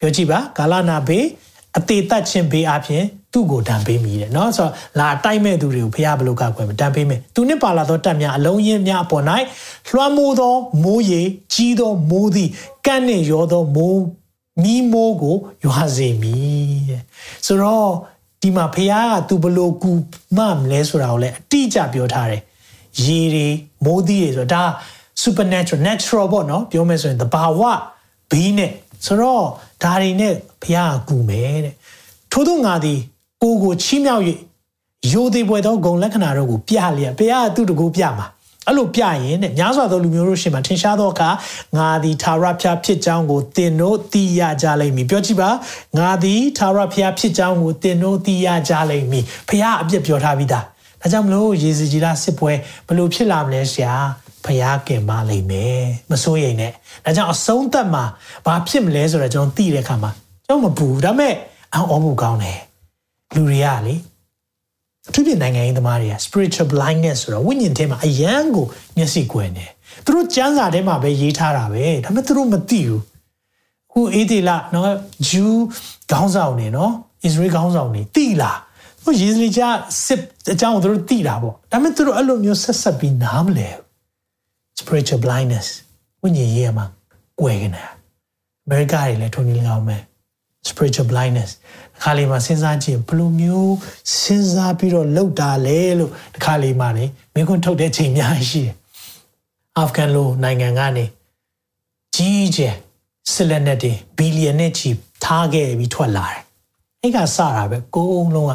[0.00, 1.24] ပြောကြည့်ပါကာလနာဘေး
[1.78, 9.23] အသေးသက်ခြင်းဘေးအပြင် သူ့ကိုတံပေးမိတယ်เนาะဆိုတော့လာတိုက်မဲ့သူတွေကိုဖះဘလို့ကကွယ်မတံပေးမယ်သူနှစ်ပါလာသောတက်များအလုံးရင်းများအပေါ်၌
[9.89, 11.21] လွှမ်းမိုးသောမိုးရေ
[11.53, 12.49] ကြီးသောမိုးသည်
[12.85, 14.01] ကန့်နှင့်ရောသောမိုး
[14.63, 15.35] မီးမိုးကို
[15.65, 17.01] ရွာစေမည်တဲ့
[17.45, 17.89] ဆိုတော့
[18.41, 19.91] ဒီမှာဖះကသူဘလို့ကူ
[20.37, 22.41] မမလဲဆိုတာကိုလည်းအတိအကျပြောထားတယ်
[23.03, 23.47] ရေတွေ
[23.85, 24.63] မိုးသီးတွေဆိုတာဒါ
[25.23, 27.61] supernatural natural ပေါ့နော်ပြောမယ်ဆိုရင်တဘာဝ
[28.31, 28.71] ဘေးနဲ့
[29.05, 29.43] ဆိုတော့
[29.83, 30.33] ဒါတွေနဲ့
[30.63, 31.75] ဘုရားကကူမယ်တဲ့
[32.31, 32.99] ထို့သောငါသည်
[33.42, 34.22] ကိုကိုချီးမြှောက်၍
[35.12, 38.26] ယိုသေးပွဲသောဂုံလက္ခဏာတို့ကိုပြလျက်ဘုရားကသူ့တကူပြမှာ
[38.66, 41.30] အဲ့လိုပြရင်တဲ့များစွာသောလူမျိုးတို့ရှင်မှာထင်ရှားသောအခါ
[41.76, 45.50] ငါသည်သာရဖျားဖြစ်ကြောင်းကိုသင်တို့သိရကြလိမ့်မည်ပြောကြည့်ပါ
[45.98, 50.64] ငါသည်သာရဖျားဖြစ်ကြောင်းကိုသင်တို့သိရကြလိမ့်မည်ဘုရားအပြစ်ပြောထားပြီးသား
[51.00, 52.52] ဒါကြောင့်မလို့ယေစီကြီးလားစစ်ပွဲ
[52.88, 53.94] ဘလို့ဖြစ်လာမလဲဆရာ
[54.44, 56.72] ဖျားကင်ပါလိမ့်မယ်မစိုးရိမ်နဲ့
[57.04, 58.04] ဒါကြောင့်အဆုံးသက်မှာ
[58.46, 60.10] ဘာဖြစ်မလဲဆိုတော့ကျွန်တော်သိတဲ့အခါမှာ
[60.46, 61.34] ကျွန်တော်မပူဒါပေမဲ့
[61.74, 62.58] အော်မှုကောင်းတယ်
[63.34, 63.94] လူတွေကလေ
[65.08, 68.66] အထူးဖြင့်နိုင်ငံရေးသမားတွေက spiritual blindness ဆိုတော့ဝိညာဉ်ထဲမှာအယံကို
[68.96, 69.66] မျက်စိကွယ်နေ
[70.04, 73.00] သူတို့ကျမ်းစာထဲမှာပဲရေးထားတာပဲဒါပေမဲ့သူတို့မသိဘူး
[73.92, 74.90] ခုအေးဒီလာနော်
[75.28, 75.60] ဂျူး
[76.10, 78.58] ခေါင်းဆောင်နေနော်ဣသရေလခေါင်းဆောင်နေသိလား
[79.04, 79.60] ဟိုယေဇလီချ
[80.06, 80.20] စစ်
[80.52, 83.68] အကြောင်းသူတို့သိတာပေါ့ဒါပေမဲ့သူတို့အဲ့လိုမျိုးဆက်ဆက်ပြီးနားမလဲ
[84.80, 85.66] spiritual blindness
[86.22, 86.86] ဝိညာဉ်ရေးမှာ
[87.40, 87.84] ကွယ်နေတာ
[88.66, 90.02] America တွေလည်းထုံနေလောက်မယ်
[90.68, 91.50] spiritual blindness
[92.02, 93.76] ခါလေးမှာစဉ်းစားကြည့်ဘယ်လိုမျိုး
[94.20, 97.04] စဉ်းစားပြီးတော့လှုပ်တာလဲလို့ဒီခါလေးမှာနေ
[97.34, 98.74] မင်းခွန်းထုတ်တဲ့ချိန်များရှိတယ်
[99.78, 101.04] အာဖဂန်လိုနိုင်ငံကနေ
[102.16, 102.74] ကြီးကျယ်
[103.32, 104.88] စစ်လက်နက်တွေဘီလီယံနဲ့ချီ
[105.24, 106.42] ထားခဲ့ပြီးထွက်လာတယ်
[107.02, 108.52] အဲ့ကစတာပဲကိုအုံလုံးက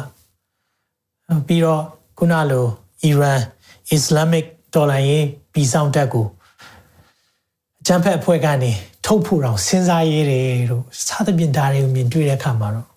[1.46, 1.82] ပြီးတော့
[2.18, 2.66] ခုနလို
[3.04, 3.40] အီရန်
[3.96, 4.44] Islamic
[4.74, 6.26] တော်လိုင်းရေးပြည်ဆောင်တက်ကို
[7.80, 8.72] အကြမ်းဖက်အဖွဲ့ကနေ
[9.07, 12.87] ထုတ်ဖို့တော့စဉ်းစားရည်တယ်လို့စားသဖြင့်ဒါတွေကိုမြင်တွေ့တဲ့အခါမှာတော့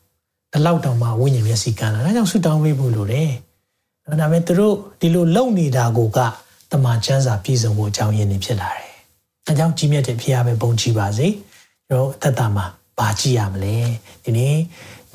[0.52, 3.30] ဒီလောက်တောင်မှဝိညာဉ်မျက်စိကန်းလာဒါကြောင့်ဆူတောင်းပေးဖို့လိုတယ်။
[4.06, 6.18] ဒါပေမဲ့သူတို့ဒီလိုလုံနေတာကိုက
[6.72, 8.90] တမန်ကျမ်းစာပြည်စုံဖို့အကြောင်းရင်းနေဖြစ်လာတယ်။
[9.46, 11.26] အဲကြောင့်ကြီးမြတ်တဲ့ဖခင်ပဲပုံကြည့်ပါစေ။
[11.88, 12.66] ကျွန်တော်အသက်တာမှာ
[12.98, 13.76] ဘာကြည့်ရမလဲ။
[14.24, 14.56] ဒီနေ့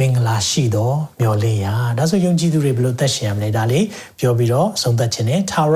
[0.01, 1.67] မင်္ဂလာရှိတော့မျော်လင့်ရ
[1.97, 3.85] ဒါဆိုယုံကြည်သူတွေဘယ်လိုသက်ရှင်ရမလဲဒါလေး
[4.19, 5.75] ပြောပြီးတော့ဆုံးသက်ခြင်းနဲ့သာရ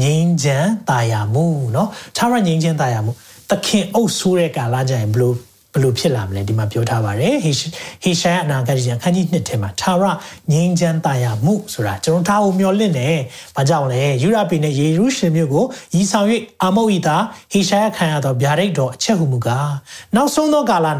[0.00, 3.12] ငြိမ်းချမ်းတာယာမှုเนาะသာရငြိမ်းချမ်းတာယာမှု
[3.51, 5.33] သခင်အုပ်ဆိုးတဲ့ကာလကြရင်ဘယ်လို
[5.73, 10.03] ဘယ်လိုဖြစ်လာမလဲဒီမှာပြောထားပါတယ်ဟေရှာယအနာဂတ်ကျမ်းခန်းကြီးနှစ်ထဲမှာသာရ
[10.51, 13.17] ငြိမ်းချမ်းတာယာမှုဆိုတာကျွန်တော်ထားဖို့မျှော်လင့်တယ်။
[13.55, 15.65] ဘာကြောင့်လဲယူရပီနဲ့ယေရုရှလင်မြို့ကို
[15.99, 16.27] ဤဆောင်၍
[16.61, 17.17] အာမုတ်ဤသာ
[17.51, 19.71] ဟေရှာယခံရသောဗျာဒိတ်တော်အချက်ဟုမူကား
[20.15, 20.87] နောက်ဆုံးသောကာလ၌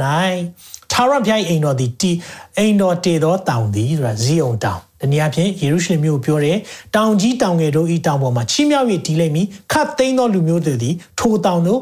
[1.02, 2.12] ထာဝရဘုရားအိမ်တော်သည်တီ
[2.58, 6.58] အိမ်တော်တေသောတောင်သည်ဆိုတာဇီးအောင်တောင်တနည်းအားဖြင့်ယေရုရှလင်မြို့ကိုပြောတယ်
[6.96, 11.80] တောင်ကြီးတောင်ငယ်တို့ဤတောင်ပေါ်မှာချီးမြှောက်၍တည်လိမ့်မည်ခတ်သိမ်းသောလူမျိုးတွေသည်ထိုတောင်တို့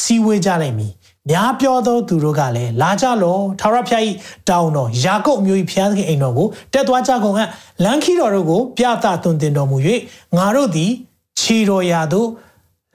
[0.00, 0.92] စီဝေးကြလိမ့်မည်
[1.30, 4.02] များပြောသောသူတို့ကလည်းလာကြလောထာဝရဘုရား၏
[4.48, 7.48] တောင်တော်ယာကုပ်မျိုး၏ဘုရားသခင်အိမ်တော်ကိုတက်သွားကြကုန်ဟန်
[7.84, 9.76] လမ်းခီတော်တို့ကို ပြသသွန်သင်တော်မူ၍
[10.36, 10.90] ငါတို့သည်
[11.40, 12.28] ခြေတော်ရာသို့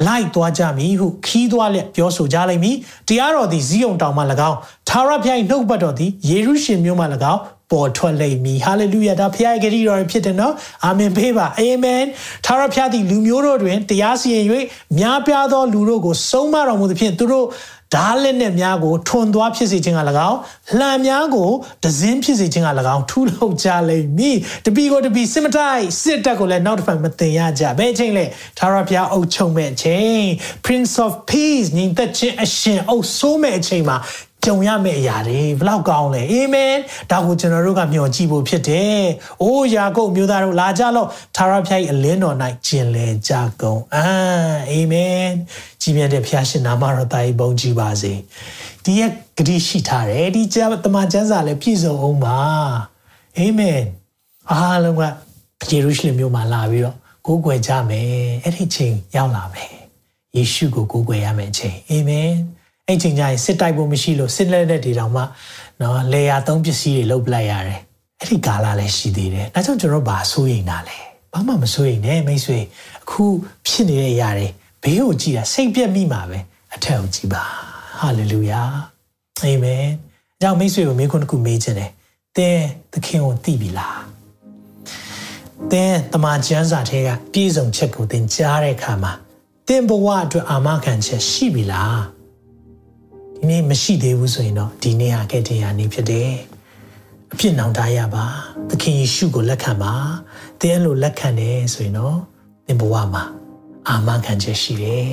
[0.08, 2.76] လိုက်သွားကြမည်ဟုခီးသွားလက်ပြောဆိုကြလိမ့်မည်
[3.08, 4.58] တရားတော်သည်ဇီးုံတောင်မှ၎င်း
[4.90, 7.42] ထာဝရဘုရား၏နှုတ်ပတ်တော်သည်ယေရုရှလင်မြို့မှ၎င်း
[7.72, 10.54] ပေါ်ထွက်လိမ့်မည်ဟာလေလုယာဒါဖခင်ရဲ့ဂရုတော်ဖြစ်တယ်နော်
[10.86, 12.04] အာမင်ပေးပါအာမင်
[12.46, 14.46] ထာဝရဘုရားသည်လူမျိုးတို့တွင်တရားစီရင်၍
[15.00, 17.46] များပြားသောလူတို့ကိုဆုံးမတော်မူသဖြင့်သူတို့
[17.94, 20.38] ဓာလက်နဲ့များကိုထွန်သွားဖြစ်စေခြင်းက၎င်း
[20.80, 21.50] လှံများကို
[21.84, 28.26] ဒဇင်းဖြစ်စေခြင်းက၎င်းထူးလောက်ကြလိမ့်မည်တပီကိုတပီစစ်မတိုက်စစ်တပ်ကိုလည်းနောက်တစ်ဖက်မတင်ရကြဘယ်ချိန်လဲ
[28.58, 30.24] သာရဘုရားအုပ်ချုပ်မဲ့ချိန်
[30.66, 33.98] Prince of Peace ညီသက်ခြင်းအရှင်အုပ်ဆိုးမဲ့အချိန်မှာ
[34.46, 36.74] ကြုံရမယ့်အရာတွေဘလောက်ကောင်းလဲအာမင်
[37.12, 39.00] ဒါကိုကျွန်တော်တို့ကမျှော်ကြည့်ဖို့ဖြစ်တယ်။
[39.42, 42.38] အိုးယာကုပ်မျိုးသားတို့လာကြလို့သာရဖျား၏အလင်းတော်၌
[42.68, 44.06] ကျင်လေကြကုန်အာ
[44.70, 45.26] အာမင်
[45.82, 48.14] ကြီးမြတ်တဲ့ဖျားရှင်နာမတော်တာ၏ဘုန်းကြီးပါစေ။
[48.84, 52.38] ဒီရဲ့ဂတိရှိထားတယ်ဒီကျမ်းတမန်ကျမ်းစာလည်းပြည့်စုံအောင်ပါ
[53.38, 53.82] အာမင်
[54.52, 55.02] အားလုံးက
[55.70, 58.10] ယေရုရှလင်မြို့မှာလာပြီးတော့ကိုးကွယ်ကြမယ်
[58.44, 59.74] အဲ့ဒီချိန်ရောက်လာမယ်
[60.36, 62.32] ယေရှုကိုကိုးကွယ်ရမယ့်ချိန်အာမင်
[62.88, 65.24] အဲ့ချိန်ကျရင်စစ်တိုက်ဖို့မရှိလို့စစ်လက်တဲ့တွေတောင်မှ
[65.82, 67.80] နော်လေယာသုံးပစ္စည်းတွေလုတ်ပလိုက်ရတယ်
[68.20, 70.98] အဲ့ဒီကာလလည်းရှိသေးတယ်ဒါကြောင့်ကျွန်တော်ဘာစိုးရိမ်တာလဲ
[71.34, 72.60] ဘာမှမစိုးရိမ်နဲ့မိတ်ဆွေ
[73.04, 73.24] အခု
[73.68, 74.48] ဖြစ်နေတဲ့အရာတွေ
[74.84, 76.40] ဘေးကိုကြည့်တာစိတ်ပြက်မိမှာပဲ
[76.76, 77.44] အထက်ကိုကြည့်ပါ
[78.00, 78.62] ဟာလေလုယာ
[79.42, 79.86] အာမင်
[80.36, 81.92] အကြောင်းမိတ်ဆွေကိုမိခွန်းတစ်ခုမေးခြင်းတယ်
[82.38, 84.02] တင်းသခင်ကိုသိပြီလား
[85.72, 89.14] တင်းတမန်ကျမ်းစာထဲကပြည့်စုံချက်ကိုသင်ကြားတဲ့အခါမှာ
[89.68, 92.15] တင်းဘဝအတွက်အာမခံချက်ရှိပြီလား
[93.36, 96.32] ဒီနေ့မရှိသေးဘူးဆိုရင်တော့ဒီနေ့ဟာကဲ့တင်ရနေဖြစ်တယ်
[97.34, 98.26] အဖြစ်နောင်တရပါ
[98.70, 99.94] သခင်ယေရှုကိုလက်ခံပါ
[100.60, 102.18] သင်အဲ့လိုလက်ခံတယ်ဆိုရင်တော့
[102.68, 103.24] သင်ဘဝမှာ
[103.88, 105.10] အာမခံချက်ရှိတယ်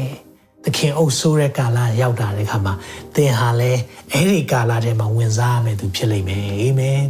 [0.64, 2.74] သခင်အုပ်ဆိုးတဲ့ကာလရောက်တာတဲ့ခါမှာ
[3.14, 3.80] သင်ဟာလည်း
[4.12, 7.02] အဲ့ဒီကာလထဲမှာဝင်စားရမယ်သူဖြစ်လိမ့်မယ်အာမင်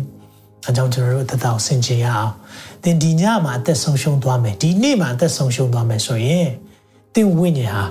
[0.69, 2.33] အကြောင်းကျွန်တော်တို့အသက်တာကိုဆင်ခြင်ရအောင်
[2.83, 6.49] သင်ဒီညမှာအသက်ဆုံးရှုံးသွားမယ်ဒီနေ့မှာအသက်ဆုံးရှုံးသွားမယ်ဆိုရင်
[7.15, 7.85] သင်ဝိညာဉ်ဟာ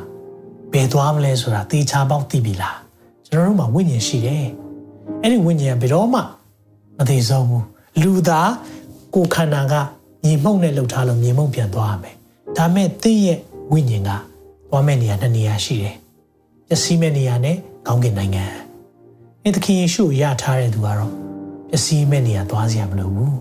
[0.74, 2.78] ဘယ်သွားမလဲဆိုတာသေချာပေါက်သိပြီလား
[3.32, 4.46] ကျွန်တော်တို့မှာဝိညာဉ်ရှိတယ်
[5.22, 6.20] အဲ့ဒီဝိညာဉ်ကဘယ်တော့မှ
[6.98, 7.66] မသေးဆုံးဘူး
[8.02, 8.52] လူသား
[9.16, 9.74] ကိုခန္ဓာက
[10.26, 12.16] ညီမှုန့်နဲ့လှုပ်ထားလို့ညီမှုန့်ပြန်သွားရမယ်
[12.58, 13.40] ဒါမဲ့သင်ရဲ့
[13.72, 14.10] ဝိညာဉ်က
[14.70, 15.96] သွားမဲ့နေရာနှစ်နေရာရှိတယ်
[16.68, 17.56] ပျက်စီးမဲ့နေရာနဲ့
[17.88, 18.46] ကောင်းကင်နိုင်ငံ
[19.44, 21.12] အဲ့သခင်ယေရှုကိုရထားတဲ့သူကတော့
[21.70, 23.38] ပျက်စီးမဲ့နေရာသွားစရာမလိုဘူး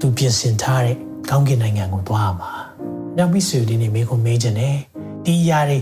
[0.00, 0.96] သူပြင်ဆင်ထားတဲ့
[1.30, 2.50] ကောင်းကင်နိုင်ငံကိုသွားရမှာ။
[3.16, 4.76] နောက်ပြီးဆိုဒီနေ့မေးခွန်းမေးခြင်းနဲ့
[5.24, 5.78] ဒီအရာတွေ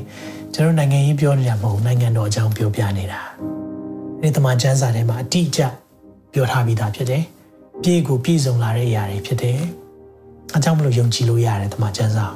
[0.61, 3.21] ကျွန်တော်နိုင်ငံရေးပြောနေတာမဟုတ်နိုင်ငံတော်အကြောင်းပြောပြနေတာ
[4.23, 5.61] ဒီတမန်ကျမ်းစာထဲမှာအတိအကျ
[6.33, 7.23] ပြောထားပြီးသားဖြစ်တယ်
[7.83, 9.59] ပြည့်ကိုပြည့်စုံလာတဲ့အရာတွေဖြစ်တယ်
[10.57, 12.27] အကြောင်းမလို့ယုံကြည်လို့ရတယ်တမန်ကျမ်းစာ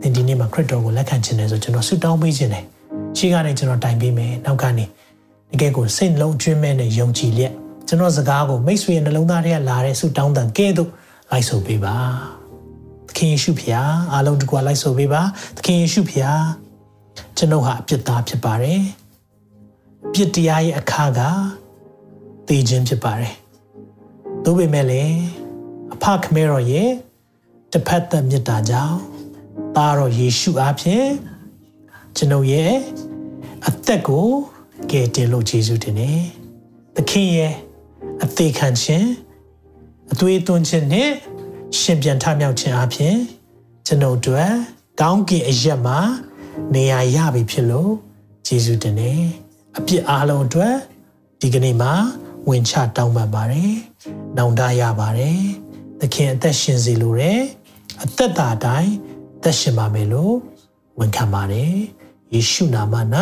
[0.00, 2.64] သင်ဒီနေ့မှာခရစ်တော်ကိုလက်ခံခြင်းနဲ့ဆိုကျွန်တော်ဆုတောင်းပေးခြင်းနဲ့
[3.18, 4.88] ရှေ့ကနေကျွန်တော်တိုင်ပေးမယ်နောက်ကနေတ
[5.60, 7.52] ကယ်ကိုစိတ်လုံးကျွင်းမဲ့နဲ့ယုံကြည်လျက်
[7.88, 10.90] ကျွန်တော်စကားကိုမိတ်ဆွေရဲ့နှလုံးသားထဲကလာတဲ့ဆုတောင်းတန်ကဲ့သို့
[11.30, 11.96] လိုက်ဆိုပေးပါ
[13.08, 15.22] သခင်ယေရှုဖျားအားလုံးတကွာလိုက်ဆိုပေးပါ
[15.56, 16.63] သခင်ယေရှုဖျား
[17.36, 18.80] ကျွန်ုပ်ဟာအပြစ်သားဖြစ်ပါတယ်
[20.06, 21.20] အပြစ်တရားရဲ့အခါက
[22.48, 23.34] သေခြင်းဖြစ်ပါတယ်
[24.44, 25.18] သို့ပေမဲ့လည်း
[25.94, 26.90] အဖခမဲတော်ရဲ့
[27.72, 28.98] တစ်ဖက်သက်မြတ်တာကြောင့်
[29.76, 31.08] သားတော်ယေရှုအားဖြင့်
[32.16, 32.72] ကျွန်ုပ်ရဲ့
[33.66, 34.26] အသက်ကို
[34.90, 36.20] ကယ်တင်လို့ယေရှုတင်တယ်
[36.96, 37.54] သခင်ရဲ့
[38.22, 39.08] အသေးခံခြင်း
[40.12, 41.10] အသွေးသွင်းခြင်းနဲ့
[41.78, 43.16] ရှင်ပြန်ထမြောက်ခြင်းအပြင်
[43.86, 44.50] ကျွန်ုပ်တို့
[45.00, 45.98] ကောင်းကင်အရက်မှာ
[46.74, 47.92] နေရာရပြီဖြစ်လို့
[48.46, 49.22] ယေရှုတင်တယ်
[49.76, 50.76] အပြစ်အားလုံးအတွက်
[51.40, 51.94] ဒီကနေ့မှာ
[52.48, 53.72] ဝင်ချတောင်းပန်ပါတယ်။
[54.36, 55.40] နောင်တရပါတယ်။
[56.00, 57.40] သခင်အသက်ရှင်စေလိုတယ်။
[58.02, 58.92] အသက်တာတိုင်း
[59.42, 60.34] သက်ရှင်ပါမယ်လို့
[60.98, 61.72] ဝန်ခံပါတယ်။
[62.34, 62.94] ယေရှုနာမ၌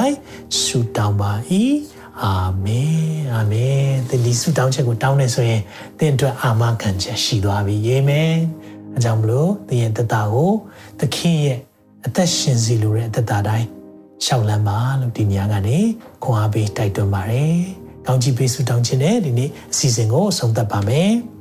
[0.61, 1.33] ဆုတောင်းပါ၏။
[2.23, 2.33] အာ
[2.65, 3.03] မင်။
[3.35, 3.85] အာမင်။
[4.25, 5.63] ဒီဆုတောင်းချက်ကိုတောင်းနေဆိုရင်
[5.99, 8.35] သင်အတွက်အာမခံချက်ရှိသွားပြီ။အာမင်။
[8.97, 10.53] အကြောင်းမလို့သင်ရဲ့သက်တာကို
[11.01, 11.59] သခင်ရဲ့
[12.07, 13.67] အသက်ရှင်စေလိုတဲ့အသက်တာတိုင်း
[14.25, 15.79] ရှောက်လန်းပါလို့ဒီညကနေ
[16.23, 17.57] ခွန်အားပေးတိုက်တွန်းပါတယ်။
[18.07, 21.13] ကောင်းချီးပေးဆုတောင်းခြင်းနဲ့ဒီနေ့အစီအစဉ်ကိုဆုံးသက်ပါမယ်။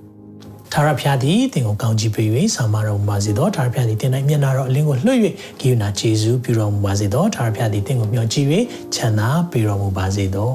[0.73, 5.19] ထာဝရဘုရားသည်သင်ကိုကောင်းချီးပေး၍ဆောင်မတော်မူပါစေသောထာဝရဘုရားသည်သင်၌မျက်နာတော်အလင်းကိုလွှတ်၍
[5.59, 8.47] ဂိယူနာခြေဆုပြုတော်မူပါစေသောထာဝရဘုရားသည်သင်ကိုမျှော်ကြည့်၍
[8.95, 10.53] ချမ်းသာပေးတော်မူပါစေသော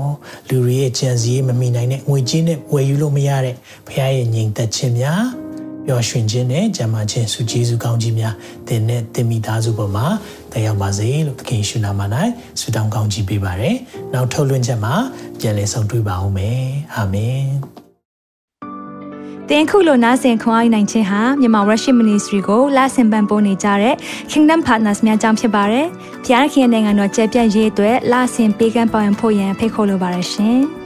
[0.49, 3.55] လူတွေရဲ့ကြံစည်မမိနိုင်တဲ့ငွေကြေးနဲ့ဝယ်ယူလို့မရတဲ့
[3.87, 5.46] ဘုရားရဲ့ညီသက်ခြင်းများ
[5.89, 8.35] ပျော်ရွှင်ခြင်းနဲ့ကြံမာခြင်းစုကျေးဇူးကောင်းကြီးများ
[8.69, 10.07] သင်နဲ့သင်မိသားစုပေါ်မှာ
[10.53, 12.01] တက်ရောက်ပါစေလို့သခင်ရှုနာမ၌
[12.61, 13.77] ဆုတောင်းကောင်းချီးပေးပါရယ်။
[14.15, 14.95] နောက်ထုတ်လွှင့်ချက်မှာ
[15.41, 16.61] ပြန်လည်ဆုံတွေ့ပါအောင်မယ်။
[16.95, 17.47] အာမင်။
[19.49, 23.95] တင်ခုလိုနာဆင်ခွန်အားနိုင်ခြင်းဟာမြန်မာ Worship Ministry ကိုလာဆင်ပန်ပိုးနေကြတဲ့
[24.31, 25.87] Kingdom Partners များအကြောင်းဖြစ်ပါတယ်။
[26.25, 30.61] ဖျားခင်နိုင်ငံတော်ကျယ်ပြန့်ရေးအတွက်လာဆင်ပေးကမ်းပောင်းဖို့ရန်ဖိတ်ခေါ်လိုပါတယ်ရှင်။